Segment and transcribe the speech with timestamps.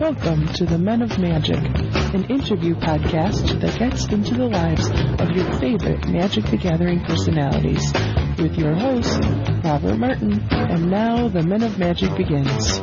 [0.00, 5.30] Welcome to the Men of Magic, an interview podcast that gets into the lives of
[5.36, 7.92] your favorite Magic the Gathering personalities.
[8.38, 9.20] With your host,
[9.62, 10.40] Robert Martin.
[10.52, 12.80] And now the Men of Magic begins.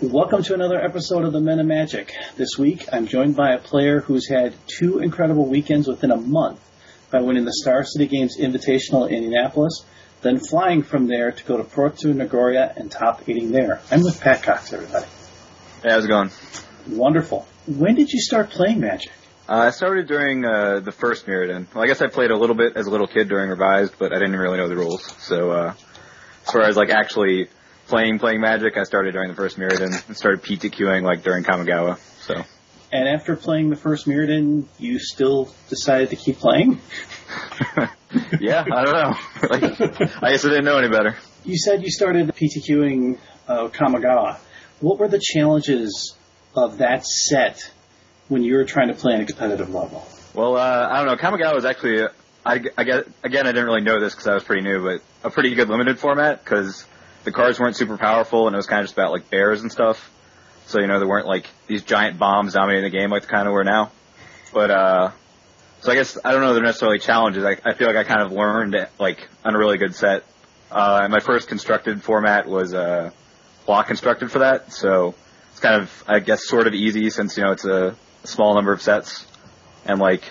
[0.00, 2.12] Welcome to another episode of the Men of Magic.
[2.36, 6.60] This week, I'm joined by a player who's had two incredible weekends within a month
[7.12, 9.84] by winning the Star City Games Invitational in Indianapolis,
[10.22, 13.80] then flying from there to go to Pro Tour Nagoya and top eighting there.
[13.88, 15.06] I'm with Pat Cox, everybody.
[15.82, 16.30] Hey, how's it going?
[16.88, 17.44] Wonderful.
[17.66, 19.10] When did you start playing Magic?
[19.48, 21.66] Uh, I started during uh, the first Mirrodin.
[21.74, 24.12] Well, I guess I played a little bit as a little kid during Revised, but
[24.12, 25.04] I didn't really know the rules.
[25.18, 25.74] So, uh,
[26.46, 27.48] as far as like actually
[27.88, 31.98] playing playing Magic, I started during the first Mirrodin and started PTQing like during Kamigawa.
[32.20, 32.44] So.
[32.92, 36.80] And after playing the first Mirrodin, you still decided to keep playing?
[38.40, 39.14] yeah, I don't know.
[39.50, 39.64] like,
[40.22, 41.16] I guess I didn't know any better.
[41.44, 43.18] You said you started PTQing
[43.48, 44.38] uh, Kamigawa.
[44.82, 46.16] What were the challenges
[46.56, 47.70] of that set
[48.28, 50.04] when you were trying to play on a competitive level?
[50.34, 51.16] Well, uh, I don't know.
[51.16, 52.02] Kamigawa was actually,
[52.44, 55.00] I, I get, again, I didn't really know this because I was pretty new, but
[55.22, 56.84] a pretty good limited format because
[57.22, 59.70] the cards weren't super powerful and it was kind of just about like bears and
[59.70, 60.10] stuff.
[60.66, 63.46] So, you know, there weren't like these giant bombs dominating the game like the kind
[63.46, 63.92] of were now.
[64.52, 65.10] But, uh,
[65.80, 67.44] so I guess, I don't know they're necessarily challenges.
[67.44, 70.24] I, I feel like I kind of learned like on a really good set.
[70.72, 73.12] Uh, my first constructed format was, uh,
[73.66, 75.14] block constructed for that, so
[75.50, 78.72] it's kind of, I guess, sort of easy since, you know, it's a, small number
[78.72, 79.26] of sets.
[79.84, 80.22] And like,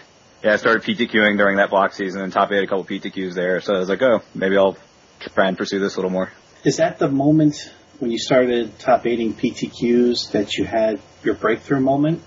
[0.43, 3.61] yeah, I started PTQing during that block season and top eight a couple PTQs there,
[3.61, 4.77] so I was like, oh, maybe I'll
[5.19, 6.31] try and pursue this a little more.
[6.63, 11.79] Is that the moment when you started top eighting PTQs that you had your breakthrough
[11.79, 12.21] moment?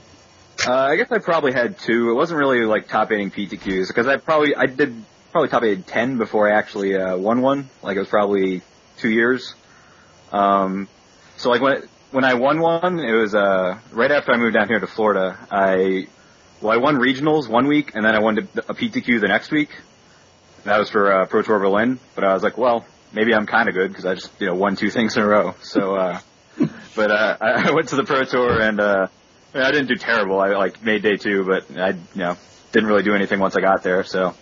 [0.66, 2.10] Uh, I guess I probably had two.
[2.10, 4.94] It wasn't really like top eighting PTQs because I probably I did
[5.32, 7.69] probably top eighted ten before I actually uh, won one.
[7.82, 8.62] Like it was probably
[8.98, 9.55] two years.
[10.32, 10.88] Um,
[11.36, 14.68] so like when when I won one, it was uh right after I moved down
[14.68, 15.38] here to Florida.
[15.50, 16.08] I
[16.60, 19.70] well I won regionals one week and then I won a PTQ the next week.
[20.64, 21.98] That was for uh, Pro Tour Berlin.
[22.14, 24.54] But I was like, well, maybe I'm kind of good because I just you know
[24.54, 25.54] won two things in a row.
[25.62, 26.20] So, uh,
[26.97, 29.06] but uh, I went to the Pro Tour and uh,
[29.54, 30.41] I didn't do terrible.
[30.41, 32.36] I like made day two, but I you know
[32.72, 34.03] didn't really do anything once I got there.
[34.04, 34.34] So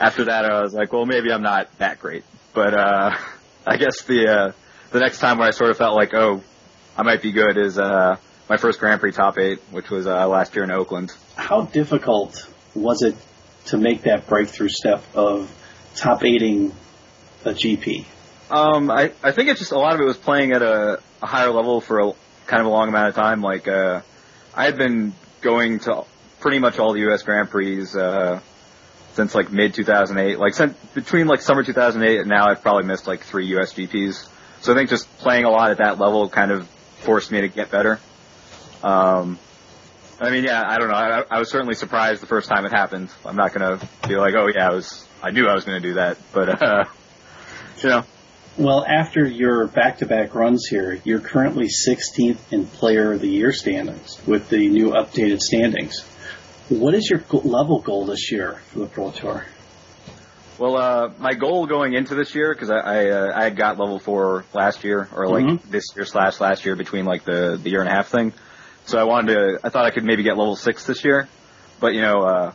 [0.00, 2.24] after that, I was like, well, maybe I'm not that great.
[2.54, 3.16] But uh,
[3.66, 4.52] I guess the uh,
[4.92, 6.42] the next time where I sort of felt like, oh,
[6.96, 8.16] I might be good is uh,
[8.48, 11.10] my first Grand Prix top eight, which was uh, last year in Oakland.
[11.36, 13.16] How difficult was it
[13.66, 15.50] to make that breakthrough step of
[15.96, 16.72] top eighting
[17.44, 18.04] a GP?
[18.50, 21.26] Um, I, I think it's just a lot of it was playing at a, a
[21.26, 22.12] higher level for a
[22.46, 23.40] kind of a long amount of time.
[23.40, 24.02] Like, uh,
[24.54, 26.04] I had been going to
[26.40, 27.22] pretty much all the U.S.
[27.22, 28.40] Grand Prix, uh,
[29.14, 30.38] since like mid 2008.
[30.38, 33.72] Like, since, between like summer 2008 and now I've probably missed like three U.S.
[33.72, 34.28] GPs.
[34.62, 36.68] So I think just playing a lot at that level kind of
[37.00, 37.98] forced me to get better.
[38.82, 39.38] Um,
[40.20, 40.94] I mean, yeah, I don't know.
[40.94, 43.08] I, I was certainly surprised the first time it happened.
[43.24, 45.82] I'm not going to be like, oh yeah, I was, I knew I was going
[45.82, 46.84] to do that, but, uh,
[47.82, 48.04] you know.
[48.56, 54.24] Well, after your back-to-back runs here, you're currently 16th in Player of the Year standings
[54.26, 56.02] with the new updated standings.
[56.68, 59.46] What is your level goal this year for the Pro Tour?
[60.62, 63.80] Well, uh, my goal going into this year, because I I, uh, I had got
[63.80, 65.70] level four last year, or like mm-hmm.
[65.72, 68.32] this year slash last year between like the the year and a half thing.
[68.84, 71.28] So I wanted to, I thought I could maybe get level six this year,
[71.80, 72.52] but you know, uh,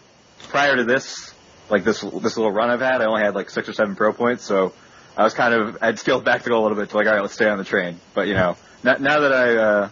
[0.48, 1.34] prior to this,
[1.70, 4.14] like this this little run I've had, I only had like six or seven pro
[4.14, 4.72] points, so
[5.18, 7.14] I was kind of I'd scaled back the goal a little bit to like, all
[7.14, 8.00] right, let's stay on the train.
[8.14, 9.90] But you know, now, now that I uh,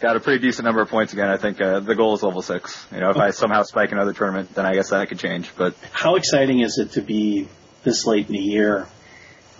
[0.00, 2.42] got a pretty decent number of points again, I think uh, the goal is level
[2.42, 2.86] six.
[2.92, 5.50] You know, if I somehow spike another tournament, then I guess that could change.
[5.56, 7.48] But how exciting is it to be
[7.84, 8.86] this late in the year,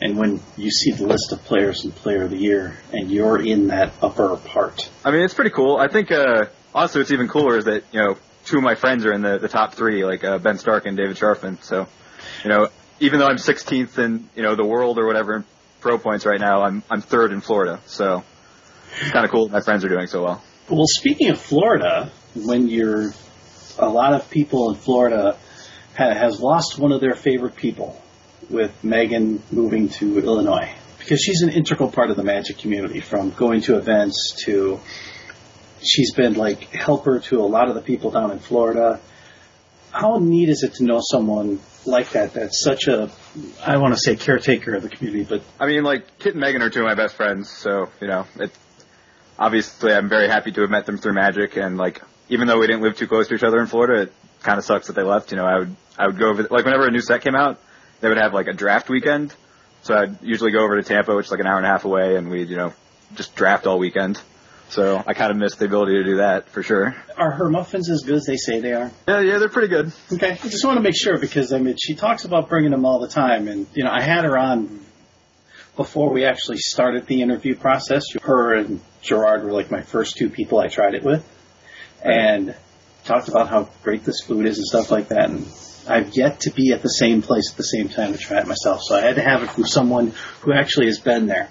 [0.00, 3.40] and when you see the list of players and Player of the Year, and you're
[3.40, 4.88] in that upper part?
[5.04, 5.76] I mean, it's pretty cool.
[5.76, 9.04] I think uh, also it's even cooler is that you know two of my friends
[9.04, 11.62] are in the the top three, like uh, Ben Stark and David Sharfman.
[11.62, 11.88] So,
[12.44, 12.68] you know,
[13.00, 15.44] even though I'm 16th in you know the world or whatever in
[15.80, 17.80] pro points right now, I'm I'm third in Florida.
[17.86, 18.24] So
[19.00, 19.48] it's kind of cool.
[19.48, 20.42] My friends are doing so well.
[20.68, 23.12] Well, speaking of Florida, when you're
[23.78, 25.36] a lot of people in Florida
[25.96, 28.00] ha- has lost one of their favorite people
[28.50, 33.30] with Megan moving to Illinois because she's an integral part of the magic community from
[33.30, 34.80] going to events to
[35.80, 39.00] she's been like helper to a lot of the people down in Florida.
[39.90, 43.10] How neat is it to know someone like that that's such a
[43.64, 46.62] I want to say caretaker of the community, but I mean like Kit and Megan
[46.62, 48.52] are two of my best friends, so you know, it
[49.38, 52.66] obviously I'm very happy to have met them through Magic, and like even though we
[52.66, 54.12] didn't live too close to each other in Florida, it
[54.42, 55.30] kind of sucks that they left.
[55.30, 57.60] You know, I would I would go over like whenever a new set came out,
[58.00, 59.34] they would have like a draft weekend,
[59.82, 61.84] so I'd usually go over to Tampa, which is like an hour and a half
[61.84, 62.72] away, and we'd you know
[63.14, 64.20] just draft all weekend.
[64.70, 66.94] So I kind of miss the ability to do that for sure.
[67.16, 68.90] Are her muffins as good as they say they are?
[69.06, 69.92] Yeah, yeah, they're pretty good.
[70.12, 72.84] Okay, I just want to make sure because I mean she talks about bringing them
[72.84, 74.80] all the time, and you know I had her on
[75.78, 78.02] before we actually started the interview process.
[78.20, 81.24] Her and Gerard were like my first two people I tried it with,
[82.02, 82.54] and
[83.04, 85.30] talked about how great this food is and stuff like that.
[85.30, 85.46] And
[85.88, 88.46] I've yet to be at the same place at the same time to try it
[88.48, 91.48] myself, so I had to have it from someone who actually has been there.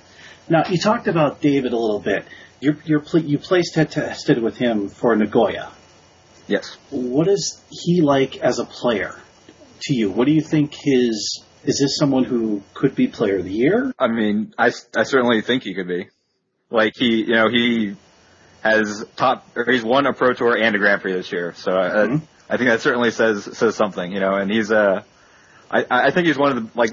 [0.50, 2.26] Now you talked about David a little bit.
[2.60, 5.72] You're, you're pl- you placed tested with him for Nagoya.
[6.48, 6.78] Yes.
[6.90, 9.16] What is he like as a player
[9.84, 10.12] to you?
[10.12, 13.94] What do you think his is this someone who could be player of the year?
[13.98, 16.10] I mean, I, I certainly think he could be.
[16.70, 17.96] Like he, you know, he
[18.62, 21.54] has top, or he's won a Pro Tour and a Grand Prix this year.
[21.56, 22.16] So mm-hmm.
[22.50, 25.04] I, I think that certainly says, says something, you know, and he's, uh,
[25.70, 26.92] I, I think he's one of the, like,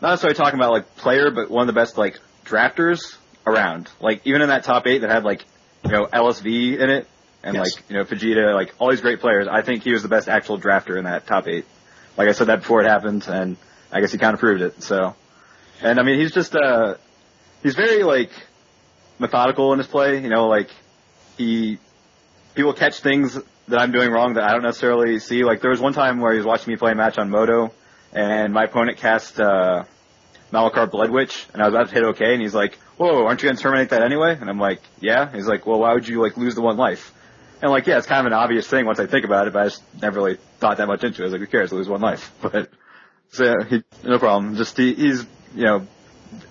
[0.00, 3.90] not necessarily talking about like player, but one of the best like drafters around.
[4.00, 5.44] Like even in that top eight that had like,
[5.84, 7.08] you know, LSV in it
[7.42, 7.64] and yes.
[7.64, 10.28] like, you know, Fujita, like all these great players, I think he was the best
[10.28, 11.64] actual drafter in that top eight.
[12.16, 13.56] Like I said that before it happened and
[13.92, 14.82] I guess he kind of proved it.
[14.82, 15.14] So,
[15.82, 16.94] and I mean, he's just, uh,
[17.62, 18.30] he's very like
[19.18, 20.70] methodical in his play, you know, like
[21.36, 21.78] he,
[22.54, 25.44] he will catch things that I'm doing wrong that I don't necessarily see.
[25.44, 27.72] Like there was one time where he was watching me play a match on MODO
[28.12, 29.84] and my opponent cast, uh,
[30.52, 33.48] Malakir Bloodwitch and I was about to hit okay and he's like, whoa, aren't you
[33.48, 34.36] going to terminate that anyway?
[34.40, 35.30] And I'm like, yeah.
[35.30, 37.12] He's like, well, why would you like lose the one life?
[37.62, 39.62] And like, yeah, it's kind of an obvious thing once I think about it, but
[39.62, 41.24] I just never really thought that much into it.
[41.24, 41.72] I was like, who cares?
[41.72, 42.32] Lose one life.
[42.42, 42.70] But,
[43.30, 44.56] so he, no problem.
[44.56, 45.86] Just he, he's, you know,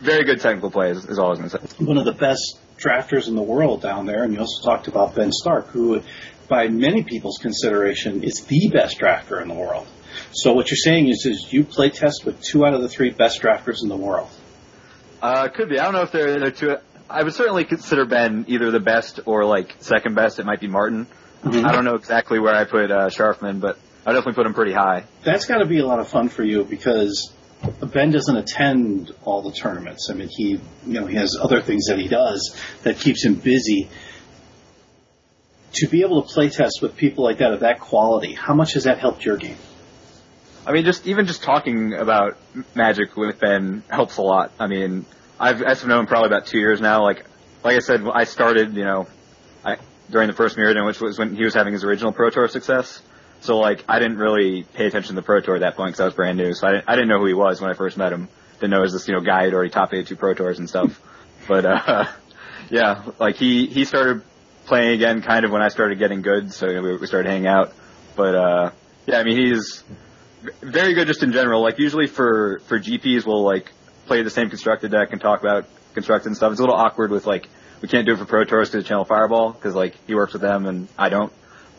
[0.01, 1.85] very good technical play is, is all I was going to say.
[1.85, 5.15] One of the best drafters in the world down there, and you also talked about
[5.15, 6.01] Ben Stark, who,
[6.49, 9.87] by many people's consideration, is the best drafter in the world.
[10.31, 13.11] So what you're saying is, is you play test with two out of the three
[13.11, 14.29] best drafters in the world.
[15.21, 15.79] Uh, could be.
[15.79, 16.77] I don't know if they're, they're two.
[17.09, 20.39] I would certainly consider Ben either the best or like second best.
[20.39, 21.07] It might be Martin.
[21.43, 21.65] Mm-hmm.
[21.65, 24.73] I don't know exactly where I put uh, Sharfman, but I definitely put him pretty
[24.73, 25.05] high.
[25.23, 27.31] That's got to be a lot of fun for you because
[27.81, 30.09] Ben doesn't attend all the tournaments.
[30.09, 33.35] I mean, he you know he has other things that he does that keeps him
[33.35, 33.89] busy.
[35.73, 38.73] To be able to play test with people like that of that quality, how much
[38.73, 39.57] has that helped your game?
[40.65, 42.37] I mean, just even just talking about
[42.73, 44.51] Magic with Ben helps a lot.
[44.57, 45.05] I mean,
[45.39, 47.03] I've I've known him probably about two years now.
[47.03, 47.25] Like
[47.63, 49.07] like I said, I started you know,
[49.63, 49.77] I
[50.09, 53.01] during the first Mirrodin, which was when he was having his original Pro Tour success.
[53.41, 55.99] So like I didn't really pay attention to the Pro Tour at that point because
[55.99, 56.53] I was brand new.
[56.53, 58.29] So I didn't, I didn't know who he was when I first met him.
[58.59, 60.59] Didn't know he was this you know guy had already top eight two Pro Tours
[60.59, 61.01] and stuff.
[61.47, 62.05] But uh,
[62.69, 64.23] yeah, like he he started
[64.65, 66.53] playing again kind of when I started getting good.
[66.53, 67.73] So you know, we, we started hanging out.
[68.15, 68.71] But uh,
[69.05, 69.83] yeah, I mean he's
[70.61, 71.61] very good just in general.
[71.61, 73.71] Like usually for for GPs, we'll like
[74.05, 76.51] play the same constructed deck and talk about constructed and stuff.
[76.51, 77.47] It's a little awkward with like
[77.81, 80.41] we can't do it for Pro Tours because Channel Fireball because like he works with
[80.41, 81.31] them and I don't.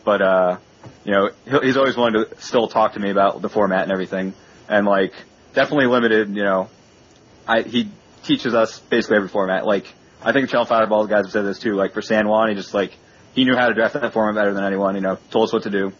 [0.03, 0.57] But uh,
[1.03, 1.29] you know,
[1.61, 4.33] he's always wanted to still talk to me about the format and everything.
[4.69, 5.13] And like
[5.53, 6.29] definitely limited.
[6.29, 6.69] You know,
[7.47, 7.89] I he
[8.23, 9.65] teaches us basically every format.
[9.65, 11.75] Like I think Channel Fireball guys have said this too.
[11.75, 12.93] Like for San Juan, he just like
[13.33, 14.95] he knew how to draft that format better than anyone.
[14.95, 15.93] You know, told us what to do.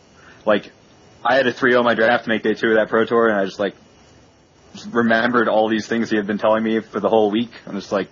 [0.46, 0.72] Like
[1.24, 3.38] I had a 3-0 my draft to make day two of that Pro Tour, and
[3.38, 3.76] I just like
[4.86, 7.52] remembered all these things he had been telling me for the whole week.
[7.66, 8.10] I'm just like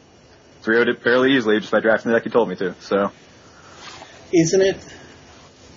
[0.64, 2.76] 3-0'd it fairly easily just by drafting the deck he told me to.
[2.80, 3.12] So,
[4.34, 4.78] isn't it?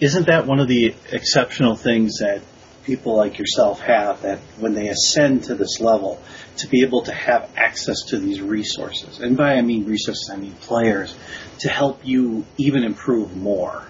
[0.01, 2.43] Isn't that one of the exceptional things that
[2.85, 6.19] people like yourself have that when they ascend to this level,
[6.57, 10.37] to be able to have access to these resources, and by I mean resources, I
[10.37, 11.15] mean players,
[11.59, 13.87] to help you even improve more.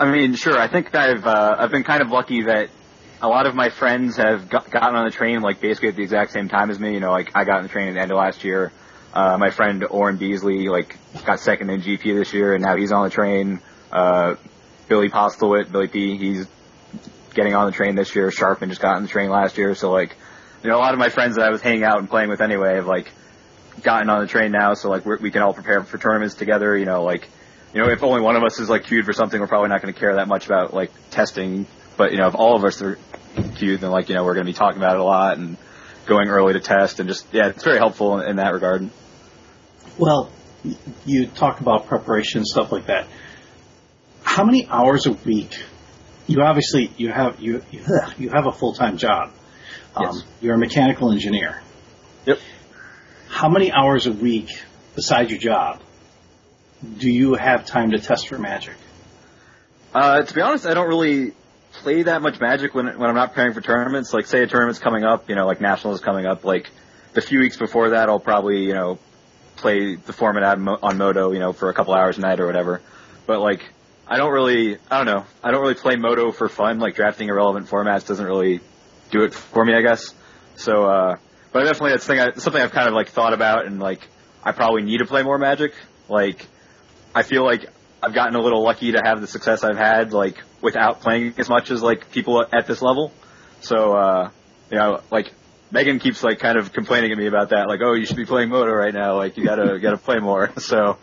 [0.00, 0.58] I mean, sure.
[0.58, 2.70] I think I've uh, I've been kind of lucky that
[3.22, 6.02] a lot of my friends have got, gotten on the train like basically at the
[6.02, 6.94] exact same time as me.
[6.94, 8.72] You know, like I got on the train at the end of last year.
[9.12, 12.92] Uh, my friend Oren Beasley like got second in GP this year, and now he's
[12.92, 13.60] on the train.
[13.92, 14.36] Uh,
[14.88, 16.46] Billy Postlethwait, Billy P, he's
[17.34, 18.28] getting on the train this year.
[18.28, 20.16] Sharfman just got on the train last year, so like,
[20.62, 22.40] you know, a lot of my friends that I was hanging out and playing with
[22.40, 23.10] anyway have like
[23.82, 26.76] gotten on the train now, so like we can all prepare for tournaments together.
[26.76, 27.28] You know, like
[27.74, 29.82] you know, if only one of us is like queued for something, we're probably not
[29.82, 31.66] going to care that much about like testing.
[31.96, 32.98] But you know, if all of us are
[33.56, 35.56] queued, then like you know, we're going to be talking about it a lot and
[36.06, 38.88] going early to test, and just yeah, it's very helpful in, in that regard.
[39.98, 40.30] Well,
[41.04, 43.06] you talk about preparation and stuff like that.
[44.22, 45.62] How many hours a week?
[46.26, 47.62] You obviously you have you
[48.18, 49.32] you have a full time job.
[49.94, 50.24] Um, yes.
[50.40, 51.60] You're a mechanical engineer.
[52.26, 52.38] Yep.
[53.28, 54.50] How many hours a week
[54.94, 55.80] besides your job
[56.98, 58.76] do you have time to test for Magic?
[59.92, 61.32] Uh, to be honest, I don't really
[61.72, 64.12] play that much Magic when when I'm not preparing for tournaments.
[64.12, 66.44] Like, say a tournament's coming up, you know, like Nationals is coming up.
[66.44, 66.70] Like,
[67.12, 68.98] the few weeks before that, I'll probably, you know,
[69.56, 72.46] play the format on on MODO, you know, for a couple hours a night or
[72.46, 72.80] whatever.
[73.26, 73.62] But like,
[74.06, 76.78] I don't really, I don't know, I don't really play MODO for fun.
[76.78, 78.60] Like drafting irrelevant formats doesn't really
[79.10, 80.14] do it for me, I guess.
[80.56, 81.16] So, uh,
[81.52, 84.00] but I definitely that's thing I, something I've kind of like thought about and like
[84.42, 85.74] I probably need to play more Magic.
[86.08, 86.46] Like,
[87.14, 87.70] I feel like
[88.02, 91.48] I've gotten a little lucky to have the success I've had, like without playing as
[91.48, 93.12] much as like people at this level.
[93.60, 94.30] So, uh,
[94.70, 95.32] you know, like
[95.70, 98.24] Megan keeps like kind of complaining at me about that, like, oh, you should be
[98.24, 100.50] playing MODO right now, like you gotta gotta play more.
[100.60, 100.98] So,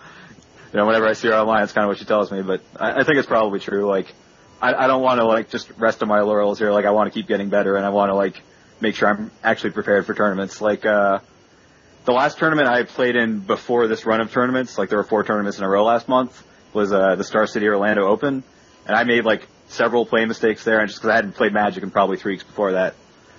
[0.74, 2.42] you know, whenever I see her online, it's kind of what she tells me.
[2.42, 3.88] But I, I think it's probably true.
[3.88, 4.14] Like,
[4.62, 6.72] I, I don't want to like just rest on my laurels here.
[6.72, 8.42] Like, I want to keep getting better, and I want to like
[8.82, 10.62] make sure I'm actually prepared for tournaments.
[10.62, 11.20] Like, uh,
[12.08, 15.24] the last tournament I played in before this run of tournaments, like there were four
[15.24, 16.42] tournaments in a row last month,
[16.74, 18.44] was uh, the Star City Orlando Open,
[18.86, 21.84] and I made like several play mistakes there, and just because I hadn't played Magic
[21.84, 22.96] in probably three weeks before that.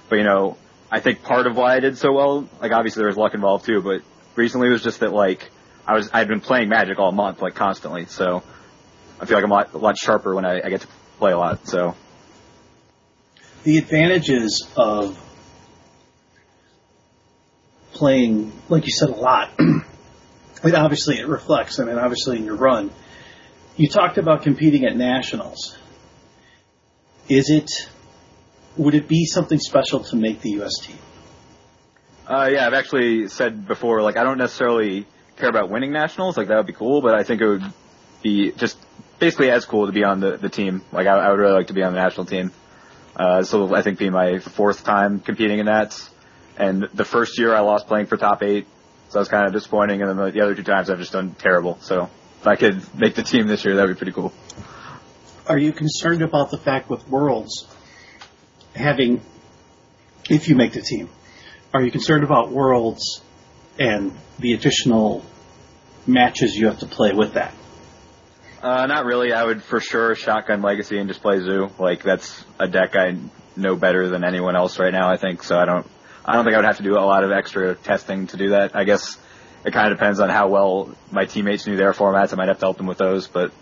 [0.08, 0.56] But you know,
[0.90, 3.66] I think part of why I did so well, like obviously there was luck involved
[3.66, 4.02] too, but
[4.36, 5.50] recently it was just that like
[5.86, 8.42] I was I'd been playing Magic all month, like constantly, so
[9.20, 11.32] I feel like I'm a lot, a lot sharper when I, I get to play
[11.32, 11.66] a lot.
[11.66, 11.94] So
[13.64, 15.18] the advantages of
[17.92, 19.50] playing, like you said, a lot.
[20.64, 21.78] it obviously it reflects.
[21.80, 22.90] I mean, obviously in your run,
[23.78, 25.78] you talked about competing at nationals.
[27.28, 27.70] Is it
[28.76, 30.78] would it be something special to make the U.S.
[30.80, 30.98] team?
[32.26, 35.06] Uh, yeah, I've actually said before, like I don't necessarily
[35.36, 37.72] care about winning nationals, like that would be cool, but I think it would
[38.22, 38.78] be just
[39.18, 40.82] basically as cool to be on the, the team.
[40.92, 42.52] Like I, I would really like to be on the national team.
[43.16, 45.98] Uh, so I think be my fourth time competing in that.
[46.56, 48.66] And the first year I lost playing for top eight,
[49.08, 50.02] so that was kind of disappointing.
[50.02, 51.78] And then the other two times I've just done terrible.
[51.80, 54.32] So if I could make the team this year, that'd be pretty cool.
[55.46, 57.66] Are you concerned about the fact with Worlds
[58.74, 59.20] having,
[60.28, 61.08] if you make the team,
[61.72, 63.22] are you concerned about Worlds
[63.78, 65.24] and the additional
[66.06, 67.54] matches you have to play with that?
[68.62, 69.32] Uh, not really.
[69.32, 71.70] I would for sure shotgun Legacy and just play Zoo.
[71.78, 73.16] Like that's a deck I
[73.56, 75.10] know better than anyone else right now.
[75.10, 75.56] I think so.
[75.56, 75.86] I don't
[76.24, 78.50] I don't think I would have to do a lot of extra testing to do
[78.50, 78.74] that.
[78.74, 79.16] I guess
[79.64, 82.32] it kind of depends on how well my teammates knew their formats.
[82.32, 83.52] I might have to help them with those, but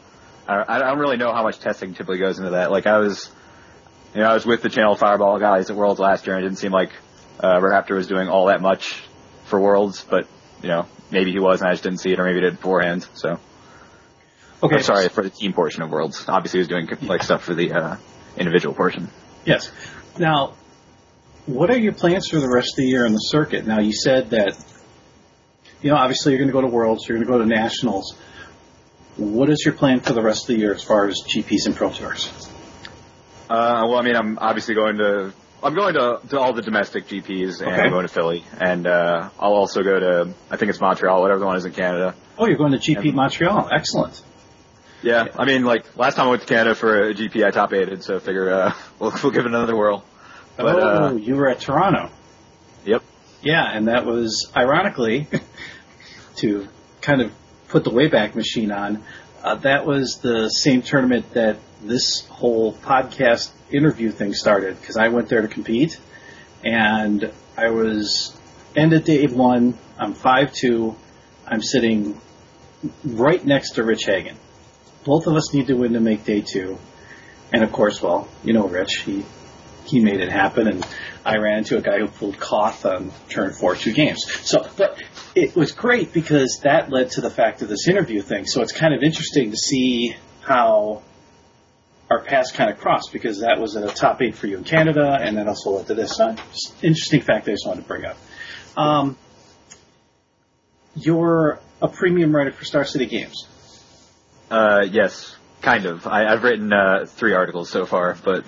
[0.46, 2.70] I, I don't really know how much testing typically goes into that.
[2.70, 3.30] Like I was,
[4.14, 6.48] you know, I was with the Channel Fireball guys at Worlds last year, and it
[6.48, 6.90] didn't seem like
[7.42, 9.02] uh, Wrapter was doing all that much
[9.46, 10.26] for Worlds, but
[10.62, 12.56] you know, maybe he was, and I just didn't see it, or maybe he did
[12.56, 13.06] beforehand.
[13.14, 13.38] So,
[14.62, 16.24] okay, I'm sorry for the team portion of Worlds.
[16.28, 17.96] Obviously, he was doing like stuff for the uh,
[18.36, 19.08] individual portion.
[19.44, 19.70] Yes.
[20.18, 20.54] Now,
[21.46, 23.66] what are your plans for the rest of the year on the circuit?
[23.66, 24.56] Now, you said that,
[25.82, 28.16] you know, obviously you're going to go to Worlds, you're going to go to Nationals.
[29.16, 31.74] What is your plan for the rest of the year as far as GPs and
[31.74, 32.30] Pro Tours?
[33.48, 37.06] Uh, well, I mean, I'm obviously going to I'm going to, to all the domestic
[37.06, 37.82] GPs and okay.
[37.82, 41.40] I'm going to Philly, and uh, I'll also go to I think it's Montreal, whatever
[41.40, 42.14] the one is in Canada.
[42.38, 43.68] Oh, you're going to GP and, Montreal?
[43.72, 44.22] Excellent.
[45.02, 47.72] Yeah, I mean, like last time I went to Canada for a GP, I top
[47.72, 50.04] eighted, so I figure uh, we'll, we'll give it another whirl.
[50.56, 52.10] But, oh, uh, you were at Toronto.
[53.46, 55.28] Yeah, and that was ironically
[56.38, 56.66] to
[57.00, 57.32] kind of
[57.68, 59.04] put the Wayback Machine on.
[59.40, 65.10] Uh, that was the same tournament that this whole podcast interview thing started because I
[65.10, 65.96] went there to compete,
[66.64, 68.36] and I was
[68.74, 69.78] end of day one.
[69.96, 70.96] I'm five two.
[71.46, 72.20] I'm sitting
[73.04, 74.34] right next to Rich Hagon.
[75.04, 76.80] Both of us need to win to make day two,
[77.52, 79.02] and of course, well, you know Rich.
[79.04, 79.24] He
[79.86, 80.86] he made it happen, and
[81.24, 84.24] I ran into a guy who pulled Koth on turn four two games.
[84.42, 85.02] So, but
[85.34, 88.46] it was great because that led to the fact of this interview thing.
[88.46, 91.02] So it's kind of interesting to see how
[92.10, 95.18] our paths kind of crossed because that was a top eight for you in Canada,
[95.20, 96.16] and that also led to this.
[96.16, 96.36] So,
[96.82, 98.16] interesting fact I just wanted to bring up.
[98.76, 99.16] Um,
[100.94, 103.46] you're a premium writer for Star City Games.
[104.50, 106.06] Uh, yes, kind of.
[106.06, 108.44] I, have written uh, three articles so far, but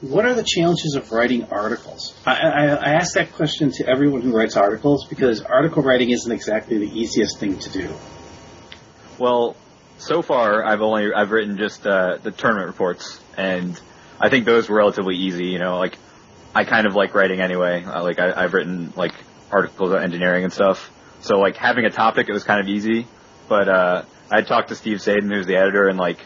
[0.00, 2.16] what are the challenges of writing articles?
[2.24, 6.30] I, I, I ask that question to everyone who writes articles because article writing isn't
[6.30, 7.94] exactly the easiest thing to do.
[9.18, 9.56] Well,
[9.98, 13.78] so far I've only I've written just uh, the tournament reports, and
[14.20, 15.46] I think those were relatively easy.
[15.46, 15.98] You know, like
[16.54, 17.84] I kind of like writing anyway.
[17.84, 19.14] Uh, like I, I've written like
[19.50, 23.08] articles on engineering and stuff, so like having a topic it was kind of easy.
[23.48, 26.20] But uh, I talked to Steve Sadin, who's the editor, and like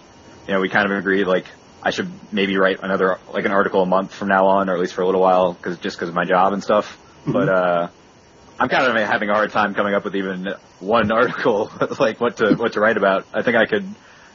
[0.46, 1.46] you know we kind of agreed like
[1.82, 4.80] I should maybe write another like an article a month from now on, or at
[4.80, 6.98] least for a little while, because just because of my job and stuff.
[7.22, 7.32] Mm-hmm.
[7.32, 7.88] But uh,
[8.58, 12.36] I'm kind of having a hard time coming up with even one article, like what
[12.38, 13.26] to what to write about.
[13.34, 13.86] I think I could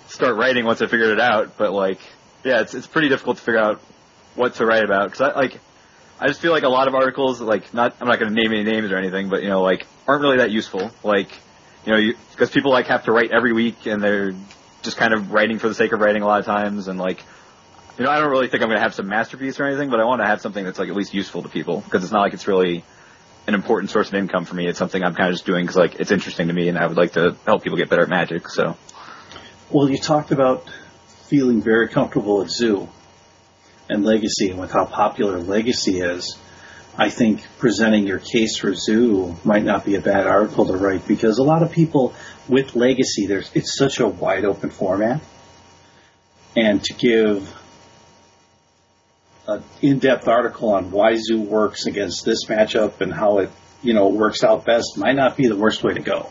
[0.08, 2.00] start writing once I figured it out, but like,
[2.44, 3.82] yeah, it's it's pretty difficult to figure out
[4.36, 5.60] what to write about because I like
[6.20, 8.52] I just feel like a lot of articles, like not, I'm not going to name
[8.52, 10.92] any names or anything, but you know, like aren't really that useful.
[11.04, 11.30] Like,
[11.86, 14.34] you know, because people like have to write every week and they're
[14.82, 17.24] just kind of writing for the sake of writing a lot of times and like,
[17.98, 20.00] you know, I don't really think I'm going to have some masterpiece or anything, but
[20.00, 22.22] I want to have something that's like at least useful to people because it's not
[22.22, 22.84] like it's really
[23.48, 24.68] an important source of income for me.
[24.68, 26.86] It's something I'm kind of just doing because like it's interesting to me and I
[26.86, 28.50] would like to help people get better at magic.
[28.50, 28.78] So,
[29.72, 30.70] Well, you talked about
[31.28, 32.88] feeling very comfortable at Zoo
[33.90, 36.38] and Legacy and with how popular Legacy is.
[37.00, 41.08] I think presenting your case for Zoo might not be a bad article to write
[41.08, 42.14] because a lot of people
[42.48, 45.22] with Legacy, there's it's such a wide open format,
[46.56, 47.54] and to give
[49.48, 53.52] an in-depth article on why Zoo works against this matchup and how it
[53.82, 56.30] you know works out best might not be the worst way to go.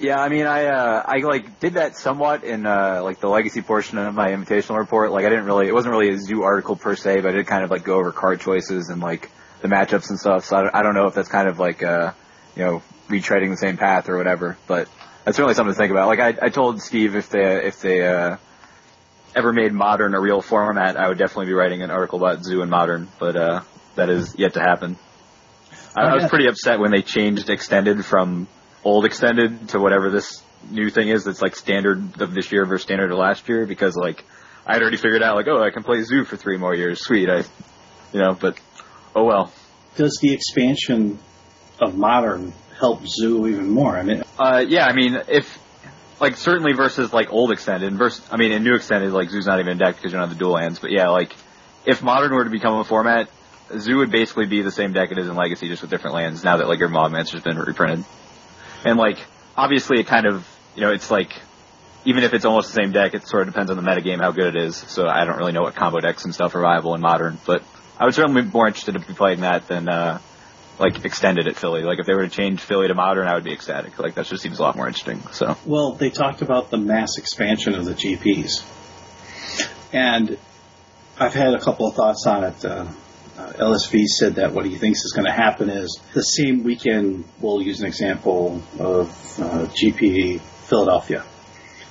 [0.00, 3.62] Yeah, I mean, I uh, I like did that somewhat in uh, like the legacy
[3.62, 5.12] portion of my invitational report.
[5.12, 7.46] Like, I didn't really, it wasn't really a zoo article per se, but I did
[7.46, 10.44] kind of like go over card choices and like the matchups and stuff.
[10.46, 12.12] So I don't, I don't know if that's kind of like uh,
[12.56, 14.56] you know retreading the same path or whatever.
[14.66, 14.88] But
[15.24, 16.08] that's certainly something to think about.
[16.08, 18.38] Like I, I told Steve if they if they uh,
[19.34, 22.62] ever made modern a real format, I would definitely be writing an article about zoo
[22.62, 23.08] and modern.
[23.18, 23.60] But uh,
[23.94, 24.96] that is yet to happen.
[25.96, 28.48] I, I was pretty upset when they changed extended from
[28.84, 32.82] old extended to whatever this new thing is that's like standard of this year versus
[32.82, 34.24] standard of last year because like
[34.66, 37.00] I had already figured out like oh I can play zoo for three more years
[37.00, 37.38] sweet I
[38.12, 38.58] you know but
[39.14, 39.52] oh well
[39.96, 41.18] Does the expansion
[41.80, 43.96] of modern help Zoo even more?
[43.96, 45.58] I mean, uh yeah I mean if
[46.20, 49.46] like certainly versus like old extended and versus I mean in new extended like zoo's
[49.46, 51.34] not even in deck because you don't have the dual lands but yeah like
[51.84, 53.28] if modern were to become a format
[53.78, 56.44] zoo would basically be the same deck it is in legacy just with different lands
[56.44, 58.04] now that like your mob has been reprinted
[58.84, 59.18] and like,
[59.56, 61.32] obviously it kind of, you know, it's like,
[62.04, 64.32] even if it's almost the same deck, it sort of depends on the metagame how
[64.32, 64.76] good it is.
[64.76, 67.62] So I don't really know what combo decks and stuff are viable in modern, but
[67.98, 70.18] I would certainly be more interested in be playing that than, uh,
[70.82, 71.82] like extended at Philly.
[71.82, 73.98] Like if they were to change Philly to modern, I would be ecstatic.
[73.98, 75.22] Like that just seems a lot more interesting.
[75.32, 78.64] So well, they talked about the mass expansion of the GPs,
[79.92, 80.36] and
[81.18, 82.64] I've had a couple of thoughts on it.
[82.64, 82.86] Uh,
[83.38, 87.24] uh, LSV said that what he thinks is going to happen is the same weekend.
[87.40, 89.08] We'll use an example of
[89.40, 91.24] uh, GP Philadelphia.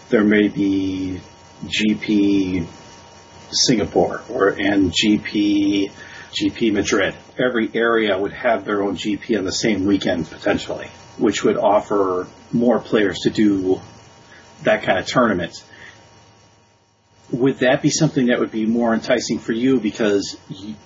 [0.10, 1.22] There may be
[1.66, 2.68] GP
[3.52, 5.92] Singapore or and GP
[6.32, 7.16] GP Madrid.
[7.38, 12.28] Every area would have their own GP on the same weekend potentially, which would offer
[12.52, 13.82] more players to do
[14.64, 15.64] that kind of tournament
[17.32, 20.38] would that be something that would be more enticing for you because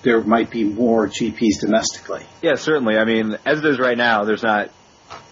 [0.04, 2.24] there might be more GPs domestically?
[2.42, 2.98] Yeah, certainly.
[2.98, 4.70] I mean, as it is right now, there's not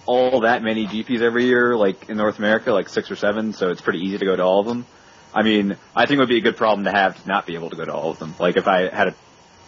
[0.05, 3.69] all that many GPs every year, like in North America, like six or seven, so
[3.69, 4.85] it's pretty easy to go to all of them.
[5.33, 7.55] I mean, I think it would be a good problem to have to not be
[7.55, 8.35] able to go to all of them.
[8.39, 9.15] Like if I had a,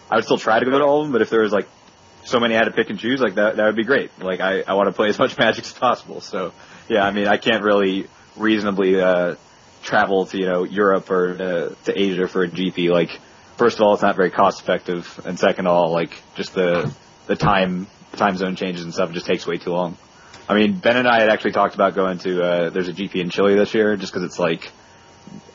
[0.10, 1.68] I would still try to go to all of them, but if there was like
[2.24, 4.12] so many I had to pick and choose, like that, that would be great.
[4.20, 6.22] Like I, I want to play as much Magic as possible.
[6.22, 6.54] So
[6.88, 9.36] yeah, I mean, I can't really reasonably, uh,
[9.86, 12.89] travel to you know Europe or uh, to Asia for a GP.
[12.89, 13.12] Like,
[13.58, 16.94] first of all, it's not very cost effective, and second of all, like just the
[17.28, 19.98] the time time zone changes and stuff just takes way too long.
[20.48, 23.15] I mean, Ben and I had actually talked about going to uh, there's a GP
[23.15, 24.72] in Chile this year just because it's like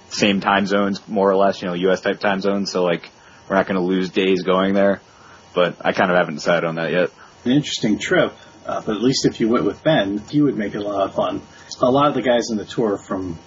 [0.08, 2.00] same time zones more or less, you know, U.S.
[2.00, 2.72] type time zones.
[2.72, 3.08] So like
[3.50, 5.00] we're not going to lose days going there,
[5.54, 7.10] but I kind of haven't decided on that yet.
[7.44, 8.32] An interesting trip.
[8.64, 11.02] Uh, but at least if you went with Ben, you would make it a lot
[11.02, 11.42] of fun.
[11.82, 13.38] A lot of the guys on the tour from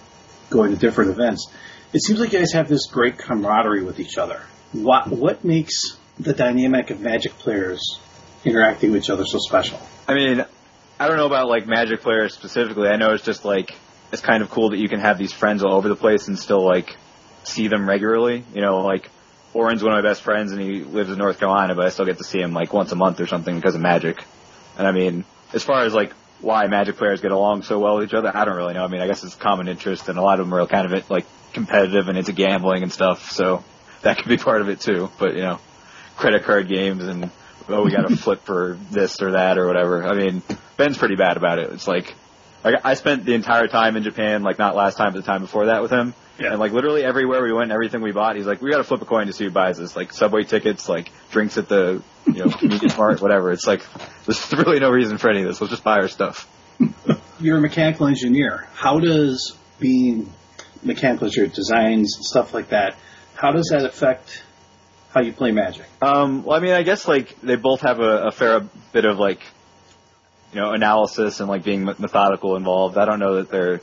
[0.50, 1.50] going to different events.
[1.94, 4.42] It seems like you guys have this great camaraderie with each other.
[4.72, 7.80] What what makes the dynamic of Magic players
[8.44, 9.80] interacting with each other so special?
[10.06, 10.44] I mean,
[10.98, 12.88] I don't know about like Magic players specifically.
[12.88, 13.74] I know it's just like
[14.12, 16.38] it's kind of cool that you can have these friends all over the place and
[16.38, 16.96] still like
[17.44, 18.44] see them regularly.
[18.52, 19.08] You know, like
[19.54, 22.04] Oren's one of my best friends and he lives in North Carolina, but I still
[22.04, 24.22] get to see him like once a month or something because of Magic.
[24.76, 28.08] And I mean, as far as like why Magic players get along so well with
[28.08, 28.30] each other.
[28.34, 28.84] I don't really know.
[28.84, 31.10] I mean, I guess it's common interest, and a lot of them are kind of
[31.10, 33.30] like competitive and into gambling and stuff.
[33.32, 33.64] So
[34.02, 35.10] that could be part of it too.
[35.18, 35.60] But you know,
[36.16, 37.30] credit card games and
[37.68, 40.04] oh, we got to flip for this or that or whatever.
[40.04, 40.42] I mean,
[40.76, 41.70] Ben's pretty bad about it.
[41.72, 42.14] It's like,
[42.62, 45.40] like I spent the entire time in Japan, like not last time, but the time
[45.40, 46.14] before that with him.
[46.38, 46.50] Yeah.
[46.50, 49.00] And like literally everywhere we went, everything we bought, he's like, we got to flip
[49.02, 49.94] a coin to see who buys this.
[49.94, 53.52] Like subway tickets, like drinks at the you know convenience mart, whatever.
[53.52, 53.84] It's like
[54.26, 55.60] there's really no reason for any of this.
[55.60, 56.48] Let's just buy our stuff.
[57.40, 58.68] You're a mechanical engineer.
[58.74, 60.32] How does being
[60.82, 62.96] mechanical engineer designs stuff like that?
[63.34, 64.42] How does that affect
[65.12, 65.86] how you play Magic?
[66.02, 68.60] Um, well, I mean, I guess like they both have a, a fair
[68.92, 69.40] bit of like
[70.52, 72.98] you know analysis and like being methodical involved.
[72.98, 73.80] I don't know that they're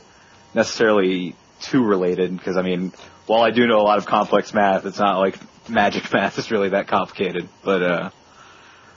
[0.54, 2.92] necessarily too related because I mean,
[3.26, 6.50] while I do know a lot of complex math, it's not like magic math is
[6.50, 7.48] really that complicated.
[7.62, 8.10] But uh,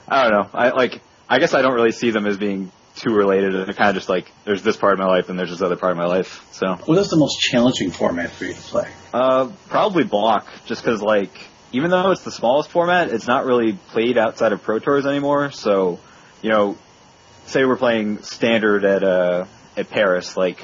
[0.08, 0.50] I don't know.
[0.52, 1.00] I like.
[1.28, 3.52] I guess I don't really see them as being too related.
[3.52, 5.76] They're kind of just like there's this part of my life and there's this other
[5.76, 6.46] part of my life.
[6.52, 8.90] So What is the most challenging format for you to play?
[9.12, 11.32] uh, probably block, just because like
[11.72, 15.50] even though it's the smallest format, it's not really played outside of Pro Tours anymore.
[15.50, 15.98] So
[16.42, 16.78] you know,
[17.46, 20.62] say we're playing standard at uh at Paris, like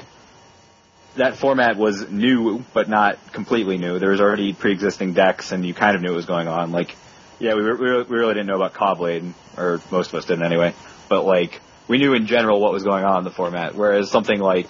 [1.15, 3.99] that format was new, but not completely new.
[3.99, 6.71] There was already pre-existing decks, and you kind of knew what was going on.
[6.71, 6.95] Like,
[7.39, 10.73] yeah, we, re- we really didn't know about Caw-Blade, or most of us didn't anyway.
[11.09, 13.75] But like, we knew in general what was going on in the format.
[13.75, 14.69] Whereas something like,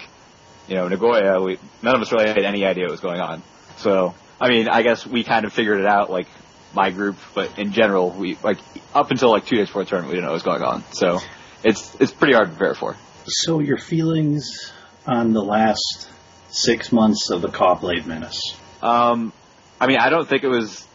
[0.67, 3.43] you know, Nagoya, we none of us really had any idea what was going on.
[3.77, 6.27] So, I mean, I guess we kind of figured it out, like
[6.73, 8.58] my group, but in general, we like
[8.93, 10.84] up until like two days before the tournament, we didn't know what was going on.
[10.91, 11.19] So,
[11.63, 12.97] it's it's pretty hard to prepare for.
[13.25, 14.73] So your feelings
[15.06, 16.10] on the last
[16.53, 18.55] six months of the Caw-Blade Menace?
[18.81, 19.33] Um,
[19.81, 20.87] I mean, I don't think it was.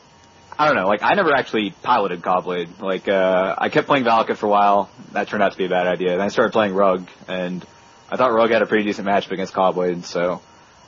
[0.59, 0.89] I don't know.
[0.89, 2.81] Like, I never actually piloted Caw-Blade.
[2.81, 4.91] Like, uh, I kept playing Valakut for a while.
[5.13, 6.11] That turned out to be a bad idea.
[6.11, 7.65] Then I started playing Rug, and
[8.11, 10.05] I thought Rug had a pretty decent matchup against Caw-Blade.
[10.05, 10.41] So,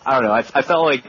[0.04, 0.32] I don't know.
[0.32, 1.04] I, I felt like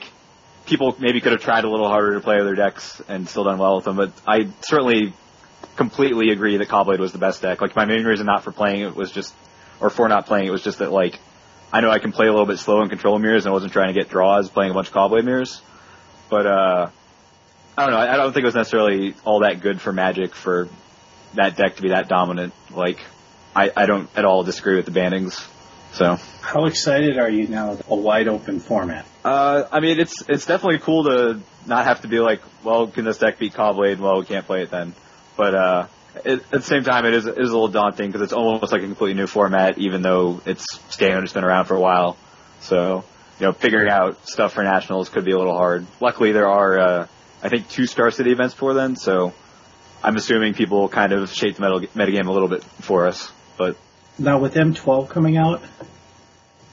[0.67, 3.57] people maybe could have tried a little harder to play other decks and still done
[3.57, 3.95] well with them.
[3.95, 5.13] But I certainly
[5.75, 7.61] completely agree that Caw-Blade was the best deck.
[7.61, 9.33] Like, my main reason not for playing it was just,
[9.79, 11.19] or for not playing it was just that like,
[11.73, 13.73] I know I can play a little bit slow and control mirrors, and I wasn't
[13.73, 15.61] trying to get draws playing a bunch of Caw-Blade mirrors.
[16.29, 16.89] But uh,
[17.77, 17.99] I don't know.
[17.99, 20.67] I I don't think it was necessarily all that good for Magic for
[21.35, 22.53] that deck to be that dominant.
[22.71, 22.99] Like,
[23.55, 25.47] I, I don't at all disagree with the bannings.
[25.93, 27.71] So, How excited are you now?
[27.71, 29.05] With a wide open format.
[29.25, 33.03] uh, I mean, it's it's definitely cool to not have to be like, well, can
[33.05, 33.99] this deck beat Caw-Blade?
[33.99, 34.93] Well, we can't play it then.
[35.37, 38.21] But uh, it, at the same time, it is it is a little daunting because
[38.21, 41.75] it's almost like a completely new format, even though it's standard, it's been around for
[41.75, 42.17] a while.
[42.61, 43.03] So,
[43.39, 45.85] you know, figuring out stuff for nationals could be a little hard.
[45.99, 47.07] Luckily, there are uh,
[47.41, 49.33] I think two Star City events before then, so
[50.03, 53.31] I'm assuming people will kind of shape the meta- metagame a little bit for us.
[53.57, 53.77] But
[54.19, 55.61] Now with M12 coming out,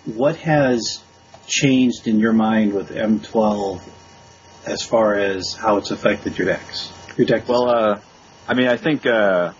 [0.04, 1.02] what has
[1.46, 3.80] changed in your mind with M12
[4.66, 6.92] as far as how it's affected your decks?
[7.16, 7.48] Your deck.
[7.48, 8.00] Well, uh,
[8.48, 9.52] I mean, I think uh,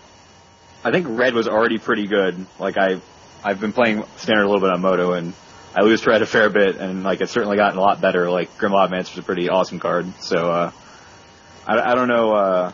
[0.83, 2.45] I think red was already pretty good.
[2.57, 2.99] Like I,
[3.43, 5.33] I've been playing standard a little bit on MODO, and
[5.75, 8.31] I lose red a fair bit, and like it's certainly gotten a lot better.
[8.31, 10.11] Like Grim Lavamancer's a pretty awesome card.
[10.21, 10.71] So uh,
[11.67, 12.33] I, I don't know.
[12.33, 12.71] Uh,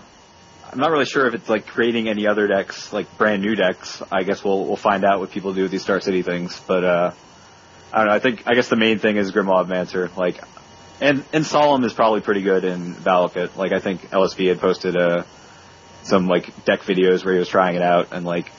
[0.72, 4.02] I'm not really sure if it's like creating any other decks, like brand new decks.
[4.10, 6.58] I guess we'll we'll find out what people do with these Star City things.
[6.66, 7.12] But uh,
[7.92, 8.14] I don't know.
[8.14, 10.16] I think I guess the main thing is Grim Lavamancer.
[10.16, 10.42] Like,
[11.02, 13.58] and and Solemn is probably pretty good in Valakut.
[13.58, 15.24] Like I think LSV had posted uh,
[16.06, 18.52] some like deck videos where he was trying it out, and like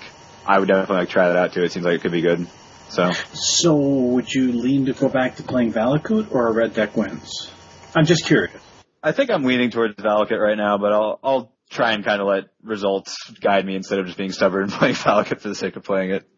[0.46, 1.62] I would definitely like try that out too.
[1.62, 2.46] It seems like it could be good.
[2.88, 6.96] So so would you lean to go back to playing Valakut or a red deck
[6.96, 7.50] wins?
[7.94, 8.61] I'm just curious.
[9.02, 12.28] I think I'm leaning towards Valakut right now, but I'll I'll try and kind of
[12.28, 15.76] let results guide me instead of just being stubborn and playing Valakut for the sake
[15.76, 16.28] of playing it.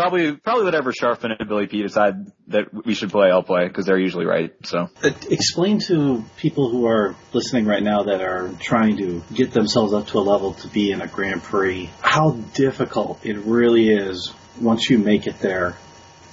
[0.00, 2.14] Probably probably whatever Sharfman and Billy P decide
[2.48, 4.52] that we should play, I'll play because they're usually right.
[4.64, 9.92] So Explain to people who are listening right now that are trying to get themselves
[9.92, 14.32] up to a level to be in a Grand Prix how difficult it really is
[14.60, 15.76] once you make it there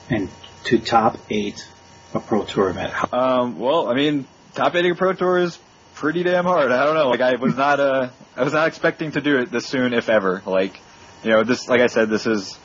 [0.09, 0.29] and
[0.65, 1.67] to top eight
[2.13, 3.13] a Pro Tour event.
[3.13, 5.59] Um, well, I mean, top eighting a pro tour is
[5.95, 6.71] pretty damn hard.
[6.71, 7.09] I don't know.
[7.09, 10.09] Like, I was not, uh, I was not expecting to do it this soon, if
[10.09, 10.41] ever.
[10.45, 10.79] Like,
[11.23, 12.57] you know, this, like I said, this is,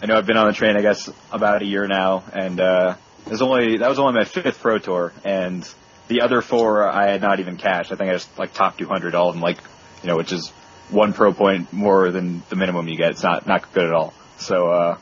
[0.00, 2.96] I know I've been on the train, I guess, about a year now, and, uh,
[3.26, 5.68] there's only, that was only my fifth pro tour, and
[6.08, 7.90] the other four I had not even cashed.
[7.92, 9.58] I think I just, like, top 200 all of them, like,
[10.02, 10.50] you know, which is
[10.90, 13.10] one pro point more than the minimum you get.
[13.10, 14.14] It's not, not good at all.
[14.38, 14.98] So, uh,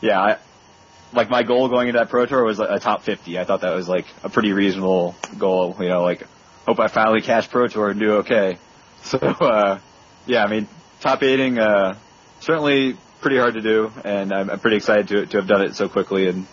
[0.00, 0.38] yeah, I,
[1.12, 3.38] like my goal going into that pro tour was a top 50.
[3.38, 5.76] I thought that was like a pretty reasonable goal.
[5.80, 6.26] You know, like
[6.66, 8.58] hope I finally cash pro tour and do okay.
[9.02, 9.78] So, uh,
[10.26, 10.68] yeah, I mean,
[11.00, 11.96] top eighting, uh,
[12.40, 15.74] certainly pretty hard to do, and I'm, I'm pretty excited to to have done it
[15.74, 16.28] so quickly.
[16.28, 16.46] And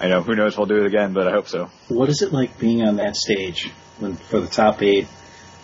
[0.00, 1.70] I know who knows if I'll do it again, but I hope so.
[1.88, 5.06] What is it like being on that stage when for the top eight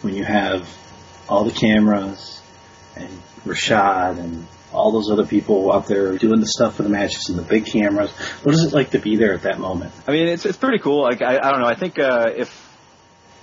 [0.03, 0.69] when you have
[1.29, 2.41] all the cameras
[2.97, 3.09] and
[3.45, 7.39] Rashad and all those other people out there doing the stuff for the matches and
[7.39, 8.11] the big cameras?
[8.43, 9.93] What is it like to be there at that moment?
[10.07, 11.03] I mean, it's it's pretty cool.
[11.03, 11.67] Like I, I don't know.
[11.67, 12.69] I think uh, if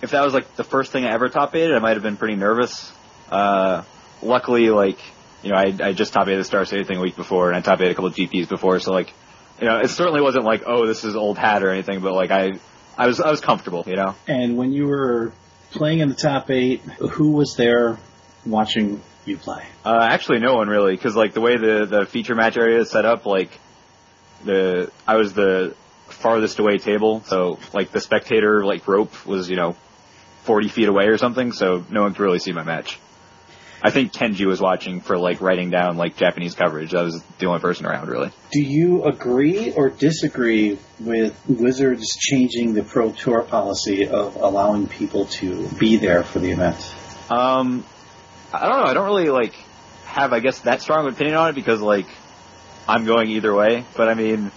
[0.02, 2.18] if that was like the first thing I ever top eighted, I might have been
[2.18, 2.92] pretty nervous.
[3.30, 3.84] Uh,
[4.22, 5.00] luckily, like
[5.44, 7.58] you know, I I just top eighted the Star City thing a week before, and
[7.58, 9.14] I top eighted a couple of GPs before, so like
[9.60, 12.32] you know, it certainly wasn't like oh this is old hat or anything, but like
[12.32, 12.54] I
[12.98, 14.16] I was I was comfortable, you know.
[14.28, 15.32] And when you were
[15.72, 17.98] playing in the top eight, who was there
[18.46, 19.64] watching you play?
[19.86, 22.90] Uh, actually, no one really, because like the way the the feature match area is
[22.90, 23.52] set up, like
[24.44, 25.76] the I was the
[26.08, 29.76] farthest away table, so like the spectator like rope was you know
[30.44, 33.00] forty feet away or something, so no one could really see my match.
[33.82, 36.92] I think Kenji was watching for like writing down like Japanese coverage.
[36.92, 38.32] That was the only person around really.
[38.52, 45.26] Do you agree or disagree with Wizards changing the Pro Tour policy of allowing people
[45.26, 46.78] to be there for the event?
[47.30, 47.86] Um,
[48.52, 48.90] I don't know.
[48.90, 49.54] I don't really like
[50.06, 52.08] have, I guess, that strong opinion on it because like
[52.88, 53.86] I'm going either way.
[53.96, 54.52] But I mean,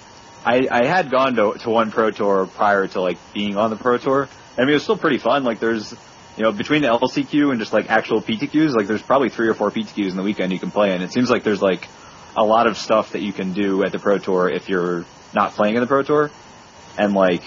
[0.45, 3.77] I, I had gone to, to one Pro Tour prior to like being on the
[3.77, 4.29] Pro Tour.
[4.57, 5.45] I mean, it was still pretty fun.
[5.45, 5.95] Like there's,
[6.41, 9.53] you know, between the LCQ and just like actual PTQs, like there's probably three or
[9.53, 11.03] four PTQs in the weekend you can play in.
[11.03, 11.87] It seems like there's like
[12.35, 15.53] a lot of stuff that you can do at the Pro Tour if you're not
[15.53, 16.31] playing in the Pro Tour.
[16.97, 17.43] And like,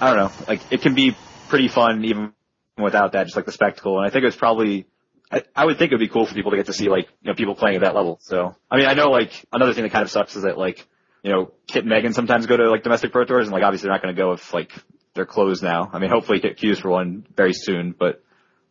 [0.00, 1.16] I don't know, like it can be
[1.48, 2.32] pretty fun even
[2.80, 3.98] without that, just like the spectacle.
[3.98, 4.86] And I think it's probably,
[5.32, 7.08] I, I would think it would be cool for people to get to see like,
[7.20, 8.20] you know, people playing at that level.
[8.22, 10.86] So, I mean, I know like another thing that kind of sucks is that like,
[11.24, 13.88] you know, Kit and Megan sometimes go to like domestic pro tours and like obviously
[13.88, 14.70] they're not going to go if like
[15.14, 15.90] they're closed now.
[15.92, 18.22] I mean, hopefully get cues for one very soon, but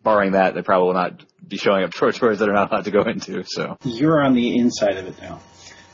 [0.03, 2.85] barring that, they probably will not be showing up pro tours that are not allowed
[2.85, 3.43] to go into.
[3.45, 5.39] So You're on the inside of it now.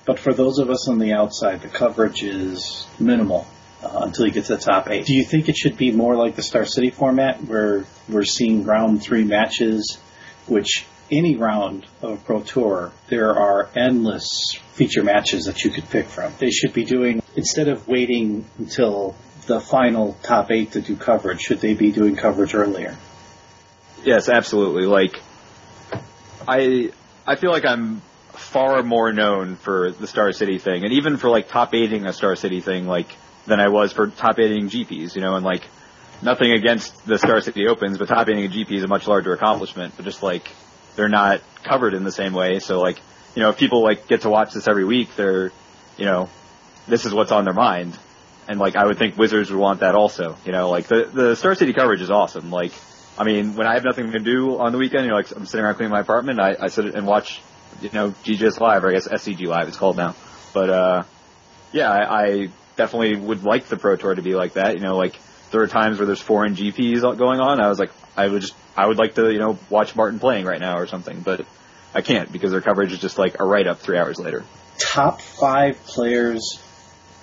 [0.05, 3.45] But for those of us on the outside, the coverage is minimal
[3.83, 5.05] uh, until you get to the top eight.
[5.05, 8.63] Do you think it should be more like the Star City format where we're seeing
[8.63, 9.99] round three matches,
[10.47, 14.27] which any round of Pro Tour, there are endless
[14.73, 16.33] feature matches that you could pick from.
[16.39, 19.15] They should be doing, instead of waiting until
[19.49, 22.95] the final top eight to do coverage, should they be doing coverage earlier?
[24.05, 24.85] yes, absolutely.
[24.85, 25.19] Like,
[26.47, 26.91] I,
[27.25, 28.01] I feel like I'm
[28.33, 32.13] far more known for the Star City thing and even for like top eighting a
[32.13, 33.09] Star City thing, like,
[33.45, 35.67] than I was for top eighting GPs, you know, and like,
[36.21, 39.33] nothing against the Star City Opens, but top eighting a GP is a much larger
[39.33, 40.49] accomplishment, but just like,
[40.95, 42.59] they're not covered in the same way.
[42.59, 42.99] So like,
[43.35, 45.51] you know, if people like get to watch this every week, they're,
[45.97, 46.29] you know,
[46.87, 47.97] this is what's on their mind.
[48.49, 50.35] And like, I would think Wizards would want that also.
[50.43, 52.49] You know, like the, the Star City coverage is awesome.
[52.49, 52.71] Like,
[53.15, 55.45] I mean, when I have nothing to do on the weekend, you know, like I'm
[55.45, 57.41] sitting around cleaning my apartment, I, I sit and watch,
[57.79, 60.15] you know, GGS Live, or I guess SCG Live it's called now.
[60.51, 61.03] But, uh,
[61.71, 64.73] yeah, I, I definitely would like the Pro Tour to be like that.
[64.73, 65.15] You know, like
[65.51, 67.61] there are times where there's foreign GPs going on.
[67.61, 70.45] I was like, I would just, I would like to, you know, watch Martin playing
[70.45, 71.45] right now or something, but
[71.93, 74.43] I can't because their coverage is just like a write up three hours later.
[74.79, 76.59] Top five players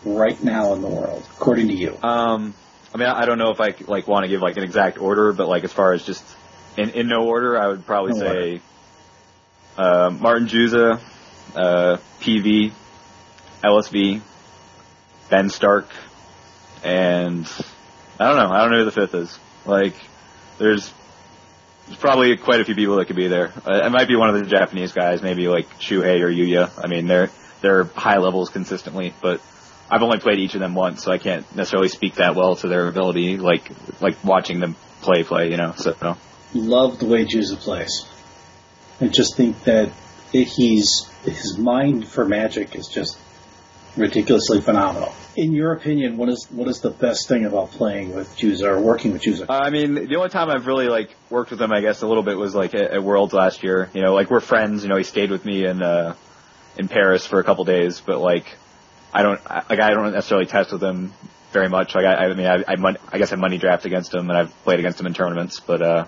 [0.07, 1.99] right now in the world, according to you.
[2.03, 2.55] Um,
[2.95, 5.33] I mean, I don't know if I like want to give like an exact order,
[5.33, 6.25] but like as far as just
[6.77, 8.61] in, in no order, I would probably No say
[9.77, 11.01] uh, Martin Juza,
[11.55, 12.73] uh, PV,
[13.63, 14.21] LSV,
[15.29, 15.89] Ben Stark,
[16.85, 17.47] and
[18.19, 18.51] I don't know.
[18.51, 19.39] I don't know who the fifth is.
[19.65, 19.95] Like,
[20.59, 20.93] there's
[21.87, 23.53] there's probably quite a few people that could be there.
[23.67, 26.71] Uh, it might be one of the Japanese guys, maybe like Shuhei or Yuya.
[26.83, 29.41] I mean, they're they're high levels consistently, but
[29.91, 32.69] I've only played each of them once, so I can't necessarily speak that well to
[32.69, 33.71] their ability, like
[34.01, 35.73] like watching them play play, you know.
[35.77, 36.17] So
[36.55, 38.07] Love the way Juza plays.
[39.01, 39.93] I just think that
[40.33, 43.19] he's his mind for Magic is just
[43.97, 45.13] ridiculously phenomenal.
[45.37, 48.81] In your opinion, what is what is the best thing about playing with Juza or
[48.81, 49.49] working with Juza?
[49.49, 52.07] Uh, I mean, the only time I've really like worked with him, I guess, a
[52.07, 53.91] little bit was like at, at Worlds last year.
[53.93, 54.83] You know, like we're friends.
[54.83, 56.15] You know, he stayed with me in uh,
[56.79, 58.57] in Paris for a couple days, but like
[59.17, 61.13] I don't I- like I don't necessarily test with him
[61.53, 61.95] very much.
[61.95, 64.39] Like I, I mean, I I, mon- I guess I money draft against him, and
[64.39, 66.05] I've played against him in tournaments, but uh,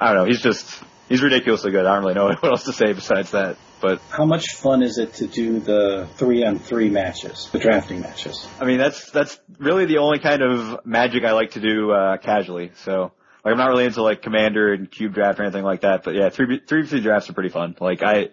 [0.00, 0.24] I don't know.
[0.24, 1.84] He's just he's ridiculously good.
[1.86, 3.56] I don't really know what else to say besides that.
[3.82, 8.00] But How much fun is it to do the three on three matches, the drafting
[8.00, 8.46] matches?
[8.60, 12.16] I mean, that's that's really the only kind of magic I like to do uh,
[12.18, 12.72] casually.
[12.84, 13.12] So
[13.44, 16.04] like, I'm not really into like commander and cube draft or anything like that.
[16.04, 17.74] But yeah, three three three drafts are pretty fun.
[17.80, 18.28] Like I,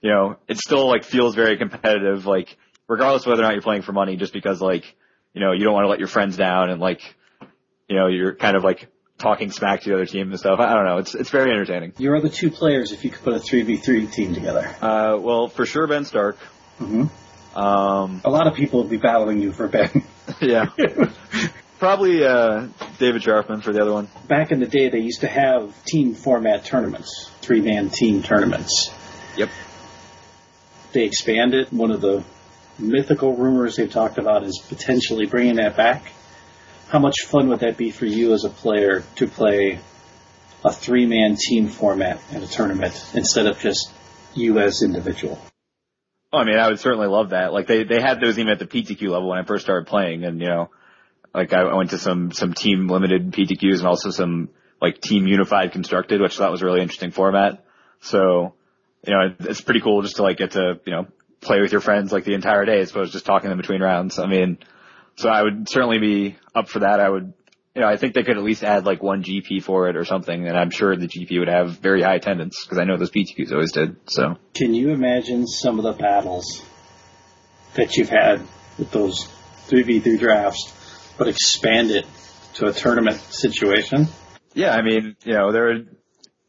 [0.00, 2.26] you know, it still like feels very competitive.
[2.26, 2.56] Like
[2.88, 4.96] regardless of whether or not you're playing for money, just because like
[5.34, 7.00] you know you don't want to let your friends down and like
[7.88, 10.58] you know you're kind of like talking smack to the other team and stuff.
[10.60, 10.98] I, don't know.
[10.98, 11.92] It's it's very entertaining.
[11.98, 14.66] Your other two players, if you could put a three v three team together.
[14.80, 16.36] Uh, well, for sure Ben Stark.
[16.78, 17.06] hmm
[17.54, 20.04] Um, A lot of people would be battling you for Ben.
[20.40, 20.66] yeah.
[21.78, 22.66] Probably uh,
[22.98, 24.08] David Sharfman for the other one.
[24.26, 28.90] Back in the day, they used to have team format tournaments, three man team tournaments.
[29.36, 29.50] Yep.
[30.92, 31.70] They expanded.
[31.70, 32.24] One of the
[32.78, 36.12] mythical rumors they've talked about is potentially bringing that back.
[36.88, 39.78] How much fun would that be for you as a player to play
[40.64, 43.92] a three man team format in a tournament instead of just
[44.34, 45.38] you as individual?
[46.32, 47.52] Oh, I mean, I would certainly love that.
[47.52, 50.24] Like they they had those even at the PTQ level when I first started playing,
[50.24, 50.70] and you know,
[51.34, 55.72] like I went to some some team limited PTQs and also some like team unified
[55.72, 57.64] constructed, which I thought was a really interesting format.
[58.00, 58.54] So,
[59.06, 61.06] you know, it's pretty cool just to like get to you know
[61.40, 63.80] play with your friends like the entire day as opposed to just talking in between
[63.80, 64.18] rounds.
[64.18, 64.58] I mean,
[65.16, 67.00] so I would certainly be up for that.
[67.00, 67.32] I would
[67.78, 70.04] you know, I think they could at least add like one GP for it or
[70.04, 73.12] something, and I'm sure the GP would have very high attendance because I know those
[73.12, 73.94] PTQs always did.
[74.06, 76.60] So, Can you imagine some of the battles
[77.74, 78.40] that you've had
[78.78, 79.28] with those
[79.68, 80.72] 3v3 drafts,
[81.16, 82.04] but expand it
[82.54, 84.08] to a tournament situation?
[84.54, 85.84] yeah, I mean, you know, there,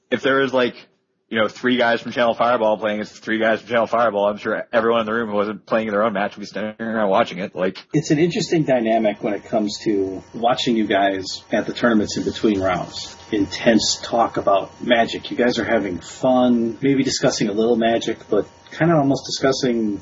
[0.10, 0.88] if there is like,
[1.30, 4.38] you know, three guys from Channel Fireball playing against three guys from Channel Fireball, I'm
[4.38, 7.10] sure everyone in the room who wasn't playing their own match would be standing around
[7.10, 7.56] watching it.
[7.56, 12.18] Like, It's an interesting dynamic when it comes to watching you guys at the tournaments
[12.18, 13.16] in between rounds.
[13.32, 15.30] Intense talk about magic.
[15.30, 20.02] You guys are having fun, maybe discussing a little magic, but kind of almost discussing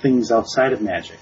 [0.00, 1.18] things outside of magic.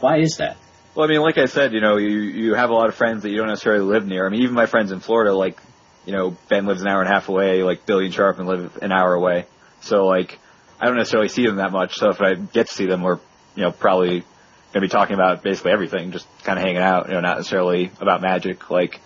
[0.00, 0.58] Why is that?
[0.94, 3.22] Well, I mean, like I said, you know, you you have a lot of friends
[3.22, 4.26] that you don't necessarily live near.
[4.26, 5.58] I mean, even my friends in Florida, like,
[6.04, 8.78] you know, Ben lives an hour and a half away, like Billy and Sharfman live
[8.82, 9.46] an hour away.
[9.80, 10.38] So like,
[10.80, 11.96] I don't necessarily see them that much.
[11.96, 13.18] So if I get to see them, we're,
[13.54, 14.24] you know, probably
[14.72, 17.90] gonna be talking about basically everything, just kind of hanging out, you know, not necessarily
[18.00, 18.70] about magic.
[18.70, 19.00] Like,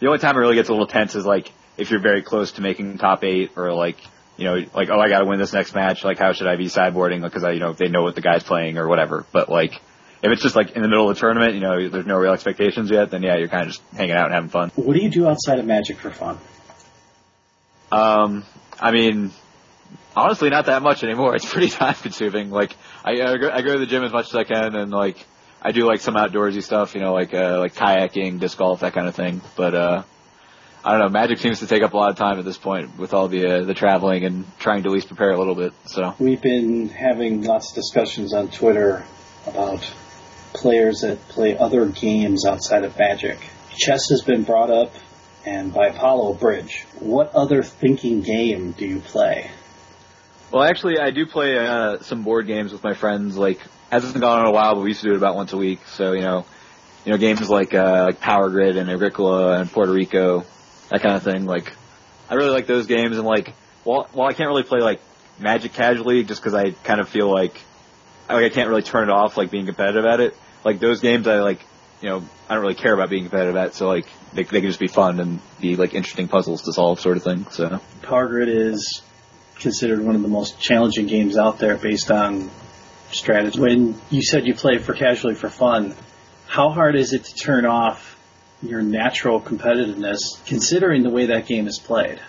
[0.00, 2.52] the only time it really gets a little tense is like if you're very close
[2.52, 3.98] to making top eight or like,
[4.36, 6.04] you know, like, oh, I gotta win this next match.
[6.04, 7.22] Like, how should I be sideboarding?
[7.22, 9.26] Because I, you know, they know what the guy's playing or whatever.
[9.32, 9.80] But like,
[10.22, 12.32] if it's just like in the middle of the tournament, you know, there's no real
[12.32, 14.70] expectations yet, then yeah, you're kind of just hanging out and having fun.
[14.74, 16.38] What do you do outside of magic for fun?
[17.90, 18.44] Um,
[18.78, 19.32] I mean,
[20.14, 21.34] honestly, not that much anymore.
[21.36, 22.50] It's pretty time consuming.
[22.50, 24.90] Like, I, I, go, I go to the gym as much as I can, and
[24.90, 25.16] like,
[25.62, 28.94] I do like some outdoorsy stuff, you know, like uh, like kayaking, disc golf, that
[28.94, 29.42] kind of thing.
[29.56, 30.02] But uh,
[30.82, 31.08] I don't know.
[31.10, 33.46] Magic seems to take up a lot of time at this point with all the
[33.46, 35.74] uh, the traveling and trying to at least prepare a little bit.
[35.84, 39.04] So We've been having lots of discussions on Twitter
[39.46, 39.92] about
[40.52, 43.38] players that play other games outside of Magic.
[43.76, 44.92] Chess has been brought up,
[45.44, 46.84] and by Apollo Bridge.
[46.98, 49.50] What other thinking game do you play?
[50.50, 53.36] Well, actually, I do play uh, some board games with my friends.
[53.36, 53.60] Like,
[53.90, 55.56] hasn't gone on in a while, but we used to do it about once a
[55.56, 55.86] week.
[55.86, 56.44] So, you know,
[57.04, 60.44] you know, games like uh, like Power Grid and Agricola and Puerto Rico,
[60.90, 61.46] that kind of thing.
[61.46, 61.72] Like,
[62.28, 63.16] I really like those games.
[63.16, 65.00] And like, while while I can't really play like
[65.38, 67.60] Magic casually, just because I kind of feel like
[68.34, 70.36] like I can't really turn it off, like being competitive at it.
[70.64, 71.60] Like those games, I like,
[72.02, 73.74] you know, I don't really care about being competitive at.
[73.74, 77.00] So like, they they can just be fun and be like interesting puzzles to solve,
[77.00, 77.46] sort of thing.
[77.50, 77.80] So.
[78.02, 79.02] Grid is
[79.58, 82.50] considered one of the most challenging games out there based on
[83.12, 83.60] strategy.
[83.60, 85.94] When you said you play for casually for fun,
[86.46, 88.18] how hard is it to turn off
[88.62, 92.20] your natural competitiveness considering the way that game is played?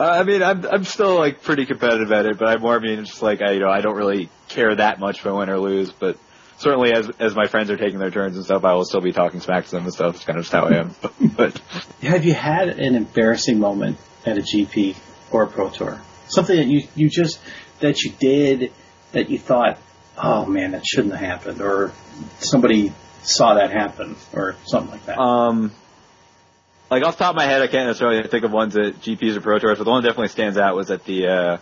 [0.00, 3.04] Uh, I mean, I'm I'm still like pretty competitive at it, but I more mean
[3.04, 5.58] just like I you know I don't really care that much if I win or
[5.58, 6.16] lose, but
[6.56, 9.12] certainly as as my friends are taking their turns and stuff, I will still be
[9.12, 10.14] talking smack to them and stuff.
[10.14, 10.94] It's kind of just how I am.
[11.36, 11.60] but
[12.00, 14.96] Have you had an embarrassing moment at a GP
[15.30, 16.00] or a Pro Tour?
[16.28, 17.38] Something that you, you just,
[17.80, 18.72] that you did
[19.12, 19.78] that you thought,
[20.16, 21.92] oh man, that shouldn't have happened, or
[22.38, 25.18] somebody saw that happen, or something like that.
[25.18, 25.72] um,
[26.90, 29.36] like off the top of my head, I can't necessarily think of ones at GPs
[29.36, 31.58] or Pro Tours, but the one that definitely stands out was at the uh,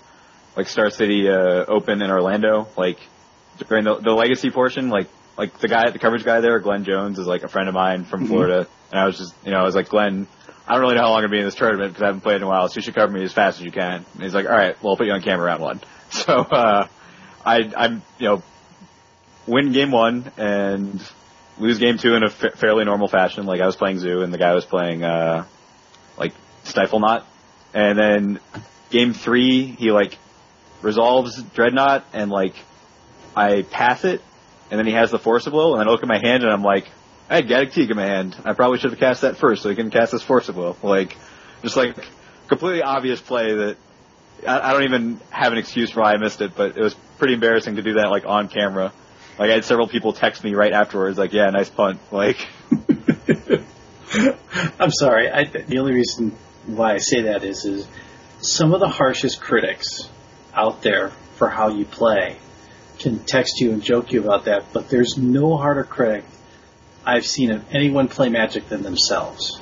[0.56, 2.68] like Star City uh, Open in Orlando.
[2.76, 2.98] Like
[3.68, 7.18] during the, the legacy portion, like like the guy, the coverage guy there, Glenn Jones,
[7.18, 9.62] is like a friend of mine from Florida, and I was just, you know, I
[9.62, 10.26] was like, Glenn,
[10.66, 12.22] I don't really know how long I'm gonna be in this tournament because I haven't
[12.22, 14.04] played in a while, so you should cover me as fast as you can.
[14.14, 15.80] And he's like, all right, well, I'll put you on camera round one.
[16.10, 16.88] So uh,
[17.44, 18.42] I, I'm, you know,
[19.46, 20.98] win game one and
[21.58, 23.46] lose game two in a fa- fairly normal fashion.
[23.46, 25.44] Like I was playing Zoo and the guy was playing uh,
[26.16, 26.32] like
[26.64, 27.24] Stiflenought,
[27.74, 28.40] and then
[28.90, 30.18] game three he like
[30.82, 32.54] resolves Dreadnought and like
[33.36, 34.20] I pass it,
[34.70, 36.42] and then he has the Force of Will, and then I look at my hand
[36.42, 36.88] and I'm like,
[37.30, 38.36] I had Gaddock Teeg in my hand.
[38.44, 40.76] I probably should have cast that first so he can cast this Force of Will.
[40.82, 41.16] Like,
[41.62, 41.96] just like
[42.48, 43.76] completely obvious play that
[44.46, 47.34] I don't even have an excuse for why I missed it, but it was pretty
[47.34, 48.92] embarrassing to do that like on camera.
[49.38, 52.44] Like I had several people text me right afterwards, like, "Yeah, nice punt." Like,
[54.80, 55.30] I'm sorry.
[55.30, 57.86] I, the only reason why I say that is, is
[58.40, 60.08] some of the harshest critics
[60.54, 62.36] out there for how you play
[62.98, 66.24] can text you and joke you about that, but there's no harder critic
[67.06, 69.60] I've seen of anyone play Magic than themselves.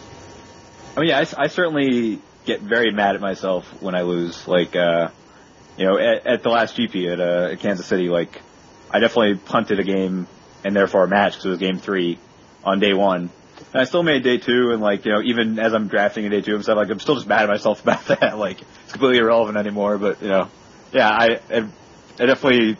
[0.97, 4.49] I mean, yeah, I, I certainly get very mad at myself when I lose.
[4.49, 5.11] Like, uh,
[5.77, 8.41] you know, at, at the last GP at, uh, at Kansas City, like,
[8.91, 10.26] I definitely punted a game
[10.64, 12.18] and therefore a match because it was game three
[12.64, 13.30] on day one.
[13.72, 16.30] And I still made day two, and like, you know, even as I'm drafting in
[16.30, 18.39] day two and stuff, like, I'm still just mad at myself about that.
[18.39, 20.49] Like, it's completely irrelevant anymore, but, you know,
[20.93, 21.64] yeah, I, it,
[22.18, 22.76] it definitely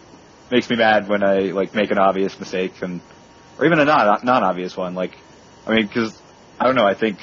[0.51, 3.01] makes me mad when I, like, make an obvious mistake and,
[3.59, 4.95] or even a non, non-obvious one.
[4.95, 5.17] Like,
[5.67, 6.21] I mean, cause,
[6.61, 7.19] I don't know, I think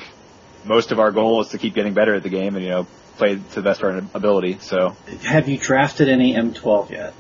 [0.66, 2.88] most of our goal is to keep getting better at the game and, you know,
[3.18, 4.96] play to the best of our ability, so.
[5.24, 7.14] Have you drafted any M12 yet?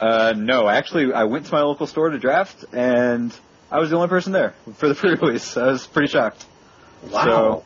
[0.00, 3.34] Uh, no, actually, I went to my local store to draft, and
[3.70, 5.56] I was the only person there for the pre-release.
[5.56, 6.44] I was pretty shocked.
[7.10, 7.24] Wow.
[7.24, 7.64] So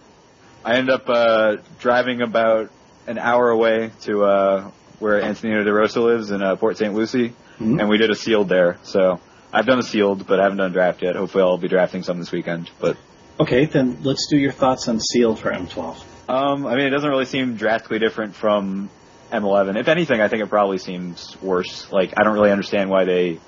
[0.64, 2.70] I ended up uh, driving about
[3.06, 6.94] an hour away to uh, where Antonino DeRosa lives in uh, Port St.
[6.94, 7.80] Lucie, Mhm.
[7.80, 8.78] and we did a sealed there.
[8.82, 9.20] So
[9.52, 11.16] I've done a sealed, but I haven't done a draft yet.
[11.16, 12.70] Hopefully, I'll be drafting some this weekend.
[12.80, 12.96] But
[13.40, 15.96] okay, then let's do your thoughts on sealed for M12.
[16.28, 18.88] um, I mean, it doesn't really seem drastically different from
[19.32, 19.78] M11.
[19.78, 21.90] If anything, I think it probably seems worse.
[21.90, 23.40] Like I don't really understand why they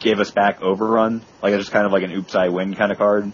[0.00, 1.22] gave us back Overrun.
[1.42, 3.32] Like it's just kind of like an oops I win kind of card.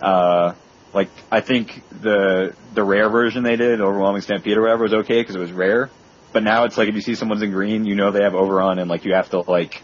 [0.00, 0.54] Uh,
[0.94, 5.20] like I think the the rare version they did, Overwhelming Stampede or whatever, was okay
[5.20, 5.90] because it was rare.
[6.32, 8.78] But now it's like if you see someone's in green, you know they have Overrun,
[8.78, 9.82] and like you have to like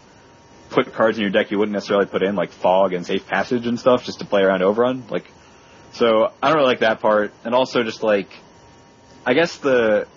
[0.69, 3.65] put cards in your deck you wouldn't necessarily put in, like Fog and Safe Passage
[3.65, 5.03] and stuff, just to play around Overrun.
[5.09, 5.25] Like,
[5.93, 8.29] so I don't really like that part, and also just like,
[9.25, 10.07] I guess the,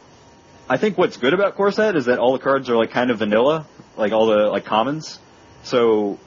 [0.68, 3.10] I think what's good about Core Set is that all the cards are like kind
[3.10, 3.66] of vanilla,
[3.96, 5.18] like all the like commons.
[5.62, 6.18] So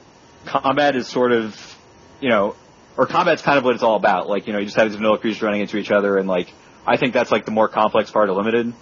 [0.44, 1.78] combat is sort of,
[2.20, 2.56] you know,
[2.96, 4.28] or combat's kind of what it's all about.
[4.28, 6.52] Like, you know, you just have these vanilla creatures running into each other, and like,
[6.86, 8.74] I think that's like the more complex part of limited,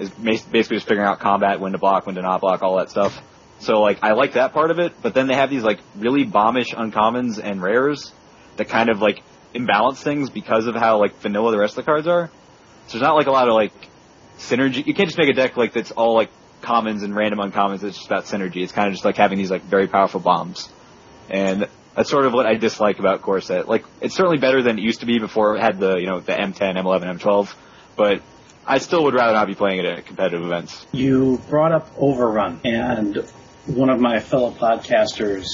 [0.00, 2.90] is basically just figuring out combat, when to block, when to not block, all that
[2.90, 3.22] stuff.
[3.60, 6.26] So like, I like that part of it, but then they have these like really
[6.26, 8.12] bombish uncommons and rares
[8.56, 9.22] that kind of like
[9.54, 12.30] imbalance things because of how like vanilla the rest of the cards are.
[12.88, 13.72] So there's not like a lot of like
[14.38, 14.86] synergy.
[14.86, 16.30] You can't just make a deck like that's all like
[16.60, 17.82] commons and random uncommons.
[17.84, 18.62] It's just about synergy.
[18.62, 20.68] It's kind of just like having these like very powerful bombs.
[21.28, 23.68] And that's sort of what I dislike about Core Set.
[23.68, 26.20] Like, it's certainly better than it used to be before it had the, you know,
[26.20, 27.54] the M10, M11, M12,
[27.96, 28.20] but
[28.66, 30.86] I still would rather not be playing it at competitive events.
[30.92, 33.16] You brought up Overrun, and
[33.66, 35.46] one of my fellow podcasters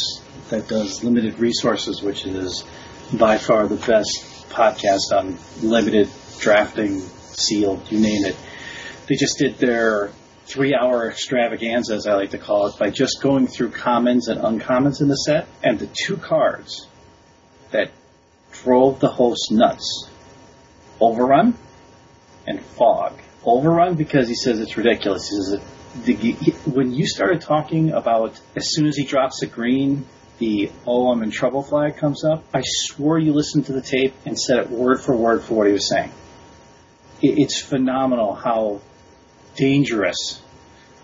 [0.49, 2.65] that does limited resources, which is
[3.13, 6.09] by far the best podcast on limited
[6.39, 8.37] drafting, sealed, you name it.
[9.11, 10.13] They just did their
[10.45, 14.41] three hour extravaganza, as I like to call it, by just going through commons and
[14.41, 16.87] uncommons in the set, and the two cards
[17.73, 17.91] that
[18.53, 20.09] drove the host nuts
[21.01, 21.59] Overrun
[22.47, 23.19] and Fog.
[23.45, 25.29] Overrun because he says it's ridiculous.
[25.29, 29.41] He says it, the, he- when you started talking about as soon as he drops
[29.41, 30.07] the green,
[30.39, 32.45] the "Oh, I'm in trouble" flag comes up.
[32.55, 35.67] I swore you listened to the tape and said it word for word for what
[35.67, 36.13] he was saying.
[37.21, 38.83] It, it's phenomenal how
[39.61, 40.41] dangerous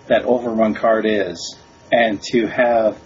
[0.07, 1.57] that Overrun card is,
[1.93, 2.99] and to have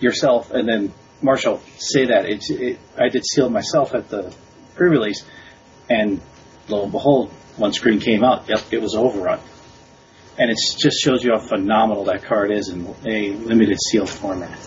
[0.00, 0.92] yourself and then
[1.22, 2.50] Marshall say that it's.
[2.50, 4.34] It, I did seal myself at the
[4.74, 5.24] pre-release,
[5.88, 6.20] and
[6.68, 8.48] lo and behold, one screen came out.
[8.48, 9.40] Yep, it was Overrun.
[10.38, 14.58] And it just shows you how phenomenal that card is in a limited sealed format.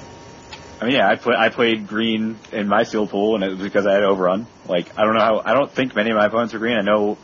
[0.79, 3.61] I mean, yeah, I, play, I played green in my seal pool, and it was
[3.61, 4.45] because I had overrun.
[4.67, 6.77] Like, I don't know how, I don't think many of my opponents are green.
[6.77, 7.17] I know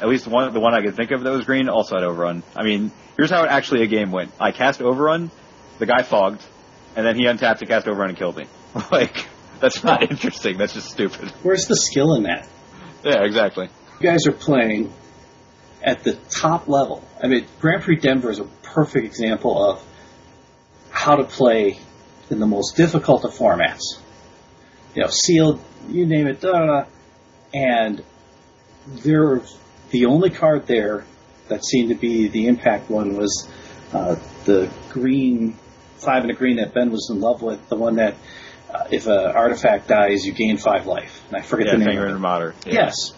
[0.00, 2.42] at least one, the one I could think of that was green also had overrun.
[2.56, 4.32] I mean, here's how it actually a game went.
[4.40, 5.30] I cast overrun,
[5.78, 6.42] the guy fogged,
[6.96, 8.46] and then he untapped to cast overrun and killed me.
[8.92, 9.26] like,
[9.60, 10.58] that's not interesting.
[10.58, 11.30] That's just stupid.
[11.42, 12.48] Where's the skill in that?
[13.04, 13.68] Yeah, exactly.
[14.00, 14.92] You guys are playing
[15.82, 17.04] at the top level.
[17.22, 19.84] I mean, Grand Prix Denver is a perfect example of
[20.90, 21.78] how to play
[22.30, 23.82] in the most difficult of formats.
[24.94, 26.84] You know, sealed, you name it, da da da.
[27.54, 28.02] And
[28.86, 29.40] there,
[29.90, 31.04] the only card there
[31.48, 33.48] that seemed to be the impact one was
[33.92, 35.56] uh, the green,
[35.96, 38.14] five and a green that Ben was in love with, the one that
[38.72, 41.24] uh, if an artifact dies, you gain five life.
[41.28, 41.86] And I forget Yeah, the name.
[41.88, 42.20] Finger of it.
[42.20, 42.54] and.
[42.66, 42.72] Yeah.
[42.72, 43.12] Yes.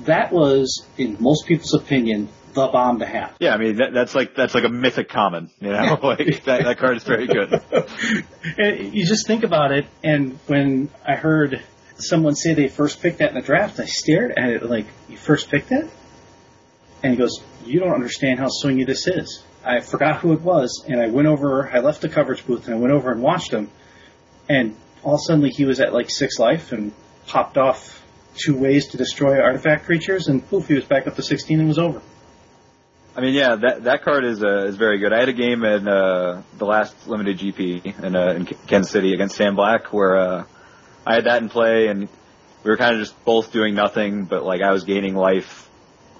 [0.00, 3.34] That was, in most people's opinion, the bomb to have.
[3.40, 5.98] Yeah, I mean that, that's like that's like a mythic common, you know.
[6.02, 7.62] like that that card is very good.
[8.58, 11.62] And you just think about it, and when I heard
[12.02, 15.16] someone say they first picked that in the draft, I stared at it like, "You
[15.16, 15.88] first picked that?"
[17.02, 20.84] And he goes, "You don't understand how swingy this is." I forgot who it was,
[20.88, 21.70] and I went over.
[21.72, 23.70] I left the coverage booth, and I went over and watched him.
[24.48, 26.92] And all of a sudden, he was at like six life and
[27.26, 31.22] popped off two ways to destroy artifact creatures, and poof, he was back up to
[31.22, 32.02] sixteen and was over.
[33.14, 35.12] I mean, yeah, that that card is uh, is very good.
[35.12, 39.12] I had a game in uh, the last limited GP in, uh, in Kansas City
[39.12, 40.44] against Sam Black where uh,
[41.06, 42.08] I had that in play, and
[42.62, 45.68] we were kind of just both doing nothing, but like I was gaining life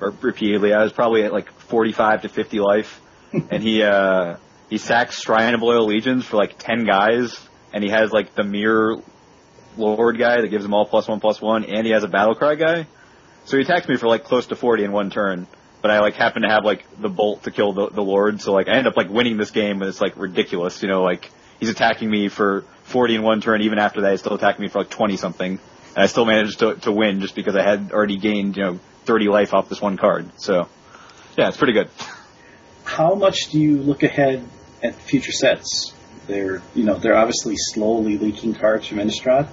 [0.00, 0.72] or repeatedly.
[0.72, 3.00] I was probably at like 45 to 50 life,
[3.32, 4.36] and he uh,
[4.68, 7.38] he sacks Shrine of Loyal Legions for like 10 guys,
[7.72, 8.96] and he has like the mirror
[9.76, 12.34] lord guy that gives him all plus one plus one, and he has a battle
[12.34, 12.86] cry guy.
[13.44, 15.46] So he attacks me for like close to 40 in one turn
[15.82, 18.52] but I like happen to have like the bolt to kill the, the lord, so
[18.52, 21.30] like I end up like winning this game, and it's like ridiculous, you know, like
[21.58, 24.68] he's attacking me for 40 in one turn, even after that he's still attacked me
[24.68, 27.92] for like 20 something, and I still managed to to win just because I had
[27.92, 30.30] already gained you know 30 life off this one card.
[30.40, 30.68] So
[31.36, 31.88] yeah, it's pretty good.
[32.84, 34.44] How much do you look ahead
[34.82, 35.94] at future sets?
[36.26, 39.48] They're you know they're obviously slowly leaking cards from Innistrad.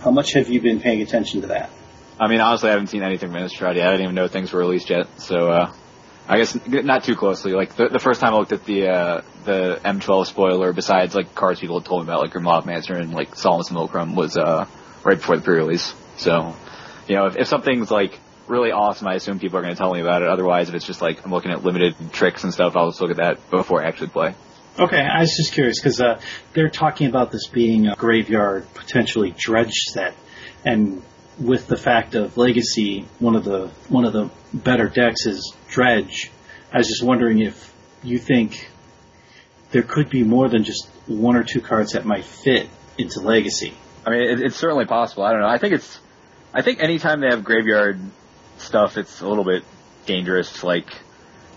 [0.00, 1.70] How much have you been paying attention to that?
[2.20, 3.88] I mean, honestly, I haven't seen anything from Innistrad yet.
[3.88, 5.08] I didn't even know things were released yet.
[5.20, 5.72] So, uh,
[6.26, 7.52] I guess not too closely.
[7.52, 11.34] Like the, the first time I looked at the uh, the M12 spoiler, besides like
[11.34, 14.66] cards people had told me about, like Grim Lavamancer and like Solemn Simulacrum, was uh,
[15.04, 15.94] right before the pre-release.
[16.16, 16.56] So,
[17.08, 18.18] you know, if, if something's like
[18.48, 20.28] really awesome, I assume people are going to tell me about it.
[20.28, 23.10] Otherwise, if it's just like I'm looking at limited tricks and stuff, I'll just look
[23.10, 24.34] at that before I actually play.
[24.78, 26.20] Okay, I was just curious because uh,
[26.54, 30.14] they're talking about this being a graveyard, potentially dredge set,
[30.64, 31.02] and
[31.38, 36.30] with the fact of Legacy, one of the one of the better decks is Dredge.
[36.72, 38.70] I was just wondering if you think
[39.70, 43.74] there could be more than just one or two cards that might fit into Legacy.
[44.06, 45.24] I mean, it, it's certainly possible.
[45.24, 45.48] I don't know.
[45.48, 45.98] I think it's.
[46.52, 47.98] I think anytime they have graveyard
[48.58, 49.64] stuff, it's a little bit
[50.06, 50.62] dangerous.
[50.62, 50.88] Like,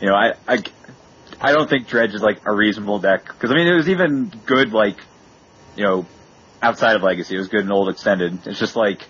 [0.02, 0.64] you know, I I,
[1.40, 4.32] I don't think Dredge is like a reasonable deck because I mean it was even
[4.46, 4.98] good like,
[5.76, 6.06] you know,
[6.62, 7.36] outside of Legacy.
[7.36, 8.48] It was good in old extended.
[8.48, 9.04] It's just like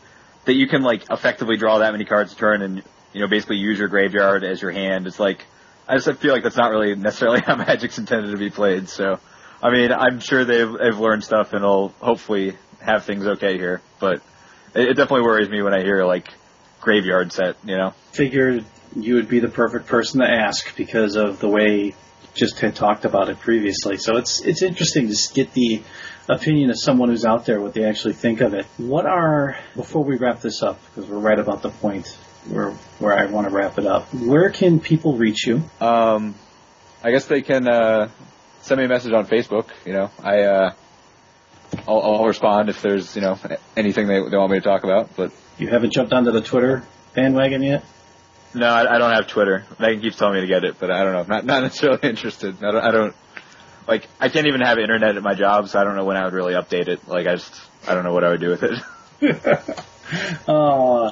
[0.45, 2.83] that you can like effectively draw that many cards a turn and
[3.17, 5.07] you know basically use your graveyard as your hand.
[5.07, 5.43] It's like
[5.87, 8.89] I just feel like that's not really necessarily how Magic's intended to be played.
[8.89, 9.19] So
[9.61, 13.81] I mean I'm sure they've they've learned stuff and will hopefully have things okay here,
[13.99, 14.21] but
[14.75, 16.27] it, it definitely worries me when I hear like
[16.79, 17.55] graveyard set.
[17.65, 18.63] You know, figured
[18.95, 21.95] you would be the perfect person to ask because of the way
[22.35, 23.97] just had talked about it previously.
[23.97, 25.81] So it's it's interesting to get the
[26.29, 28.67] opinion of someone who's out there, what they actually think of it.
[28.77, 32.15] What are before we wrap this up, because we're right about the point
[32.49, 34.13] where where I want to wrap it up.
[34.13, 35.63] Where can people reach you?
[35.79, 36.35] Um,
[37.03, 38.09] I guess they can uh,
[38.61, 39.69] send me a message on Facebook.
[39.85, 40.73] You know, I uh,
[41.87, 43.37] I'll, I'll respond if there's you know
[43.75, 45.15] anything they, they want me to talk about.
[45.15, 46.83] But you haven't jumped onto the Twitter
[47.13, 47.83] bandwagon yet.
[48.53, 49.65] No, I, I don't have Twitter.
[49.79, 51.35] Megan keeps telling me to get it, but I don't know.
[51.35, 52.63] Not not necessarily interested.
[52.63, 52.83] I don't.
[52.83, 53.15] I don't
[53.87, 56.25] like I can't even have internet at my job, so I don't know when I
[56.25, 57.07] would really update it.
[57.07, 57.53] Like I just
[57.87, 58.79] I don't know what I would do with it.
[60.47, 61.11] uh,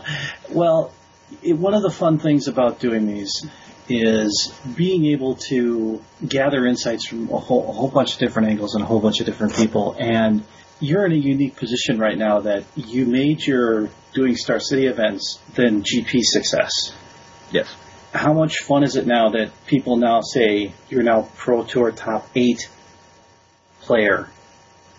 [0.50, 0.94] well,
[1.42, 3.46] it, one of the fun things about doing these
[3.88, 8.74] is being able to gather insights from a whole, a whole bunch of different angles
[8.74, 9.96] and a whole bunch of different people.
[10.00, 10.44] And
[10.80, 15.40] you're in a unique position right now that you made your doing Star City events
[15.54, 16.72] then GP success.
[17.52, 17.74] Yes
[18.16, 22.28] how much fun is it now that people now say you're now Pro Tour top
[22.36, 22.70] eight
[23.82, 24.30] player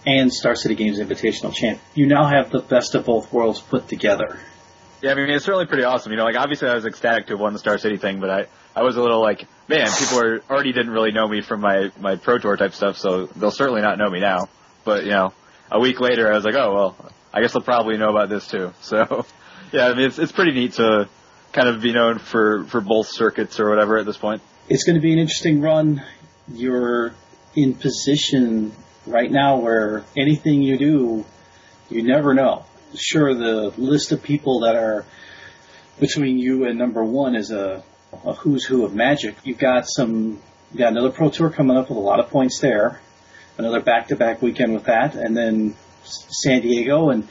[0.07, 1.81] and Star City Games Invitational champ?
[1.95, 4.39] You now have the best of both worlds put together.
[5.07, 6.11] Yeah, I mean, it's certainly pretty awesome.
[6.11, 8.29] You know, like obviously I was ecstatic to have won the Star City thing, but
[8.29, 11.61] I, I was a little like, man, people are, already didn't really know me from
[11.61, 14.49] my, my Pro Tour type stuff, so they'll certainly not know me now.
[14.83, 15.33] But, you know,
[15.71, 18.49] a week later I was like, oh, well, I guess they'll probably know about this
[18.49, 18.73] too.
[18.83, 19.25] So,
[19.71, 21.09] yeah, I mean, it's, it's pretty neat to,
[21.53, 24.43] kind of be known for, for both circuits or whatever at this point?
[24.69, 26.03] It's going to be an interesting run.
[26.53, 27.15] You're
[27.55, 28.73] in position
[29.07, 31.25] right now where anything you do,
[31.89, 32.67] you never know.
[32.99, 35.05] Sure, the list of people that are
[35.99, 37.83] between you and number one is a,
[38.25, 39.37] a who's who of magic.
[39.45, 40.41] You've got some,
[40.73, 43.01] you got another pro tour coming up with a lot of points there.
[43.59, 45.75] Another back-to-back weekend with that, and then
[46.05, 47.27] San Diego, and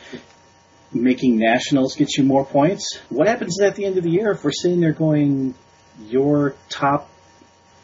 [0.92, 3.00] making nationals gets you more points.
[3.10, 5.54] What happens at the end of the year if we're sitting there going,
[6.08, 7.10] your top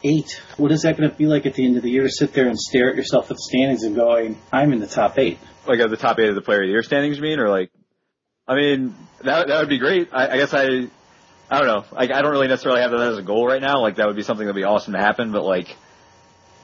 [0.04, 0.40] eight?
[0.56, 2.32] What is that going to be like at the end of the year to sit
[2.32, 5.38] there and stare at yourself at the standings and going, I'm in the top eight?
[5.66, 7.38] Like at the top eight of the player of the year standings, you mean?
[7.38, 7.70] Or like,
[8.46, 10.08] I mean, that, that would be great.
[10.12, 10.64] I, I guess I,
[11.50, 11.84] I don't know.
[11.92, 13.80] Like, I don't really necessarily have that as a goal right now.
[13.80, 15.76] Like, that would be something that would be awesome to happen, but like,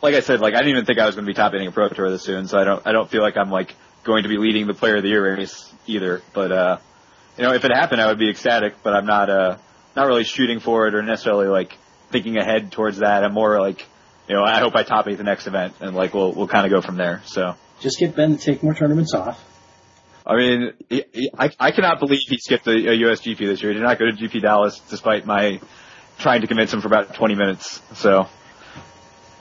[0.02, 1.68] like I said, like I didn't even think I was going to be top eighting
[1.68, 3.74] a pro tour this soon, so I don't, I don't feel like I'm like
[4.04, 6.22] going to be leading the player of the year race either.
[6.32, 6.78] But uh,
[7.36, 8.82] you know, if it happened, I would be ecstatic.
[8.82, 9.56] But I'm not uh,
[9.96, 11.76] not really shooting for it or necessarily like
[12.10, 13.24] thinking ahead towards that.
[13.24, 13.84] I'm more like,
[14.28, 16.66] you know, I hope I top eight the next event, and like we'll we'll kind
[16.66, 17.22] of go from there.
[17.24, 19.42] So just get Ben to take more tournaments off.
[20.26, 20.72] I mean,
[21.38, 23.72] I I cannot believe he skipped a, a US GP this year.
[23.72, 25.60] He did not go to GP Dallas despite my
[26.18, 27.80] trying to convince him for about 20 minutes.
[27.94, 28.28] So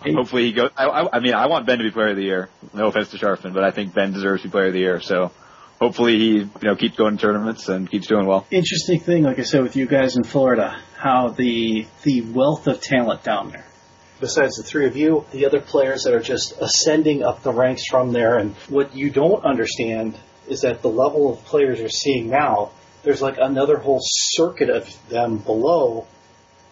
[0.01, 0.71] hopefully he goes.
[0.77, 2.49] I, I, I, mean, I want Ben to be Player of the Year.
[2.73, 5.01] No offense to Sharfman, but I think Ben deserves to be Player of the Year.
[5.01, 5.31] So
[5.79, 8.45] hopefully he you know keeps going to tournaments and keeps doing well.
[8.51, 12.81] Interesting thing, like I said, with you guys in Florida, how the the wealth of
[12.81, 13.65] talent down there.
[14.19, 17.83] Besides the three of you, the other players that are just ascending up the ranks
[17.89, 20.17] from there, and what you don't understand
[20.47, 22.71] is that the level of players you're seeing now,
[23.03, 26.07] there's like another whole circuit of them below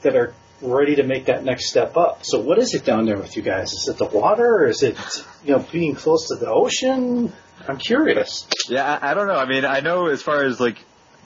[0.02, 2.20] that are ready to make that next step up.
[2.24, 3.74] So what is it down there with you guys?
[3.74, 4.64] Is it the water?
[4.64, 4.98] Or is it
[5.44, 7.32] you know being close to the ocean?
[7.68, 8.48] I'm curious.
[8.70, 9.36] Yeah, I, I don't know.
[9.36, 10.78] I mean, I know as far as like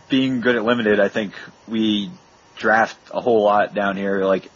[0.09, 1.34] being good at limited, I think
[1.67, 2.11] we
[2.57, 4.23] draft a whole lot down here.
[4.23, 4.49] Like,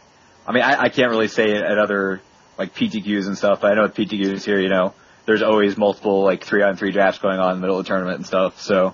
[0.47, 2.21] I mean, I, I can't really say at other
[2.57, 4.93] like PTQs and stuff, but I know with PTQs here, you know,
[5.26, 7.89] there's always multiple like three on three drafts going on in the middle of the
[7.89, 8.61] tournament and stuff.
[8.61, 8.93] So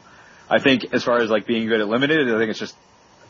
[0.49, 2.75] I think as far as like being good at limited, I think it's just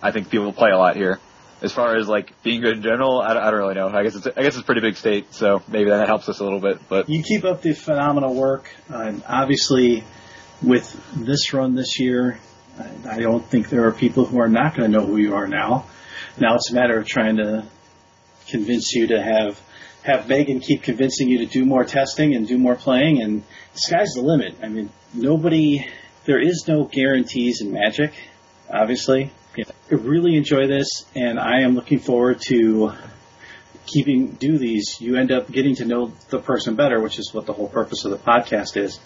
[0.01, 1.19] I think people play a lot here.
[1.61, 3.89] As far as like being good in general, I, I don't really know.
[3.89, 6.43] I guess it's I guess it's pretty big state, so maybe that helps us a
[6.43, 6.79] little bit.
[6.87, 10.03] But you keep up the phenomenal work, and obviously
[10.61, 12.39] with this run this year,
[13.07, 15.47] I don't think there are people who are not going to know who you are
[15.47, 15.85] now.
[16.37, 17.65] Now it's a matter of trying to
[18.47, 19.59] convince you to have
[20.03, 23.43] have Megan keep convincing you to do more testing and do more playing, and
[23.73, 24.55] the sky's the limit.
[24.63, 25.85] I mean, nobody,
[26.25, 28.13] there is no guarantees in Magic,
[28.71, 29.31] obviously.
[29.89, 32.93] Really enjoy this, and I am looking forward to
[33.87, 35.01] keeping do these.
[35.01, 38.05] You end up getting to know the person better, which is what the whole purpose
[38.05, 38.99] of the podcast is.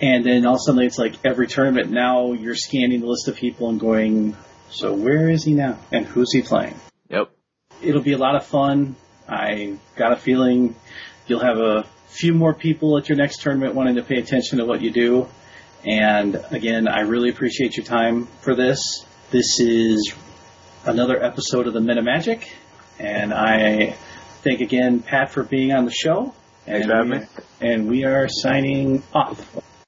[0.00, 3.28] And then all of a sudden, it's like every tournament now you're scanning the list
[3.28, 4.36] of people and going,
[4.70, 6.74] so where is he now, and who's he playing?
[7.08, 7.30] Yep.
[7.80, 8.94] It'll be a lot of fun.
[9.26, 10.76] I got a feeling
[11.26, 14.66] you'll have a few more people at your next tournament wanting to pay attention to
[14.66, 15.28] what you do.
[15.86, 19.06] And again, I really appreciate your time for this.
[19.30, 20.14] This is
[20.86, 22.50] another episode of the Men of Magic,
[22.98, 23.90] and I
[24.42, 26.32] thank again Pat for being on the show.
[26.64, 27.26] Thanks and for having we, me.
[27.60, 29.38] And we are signing off.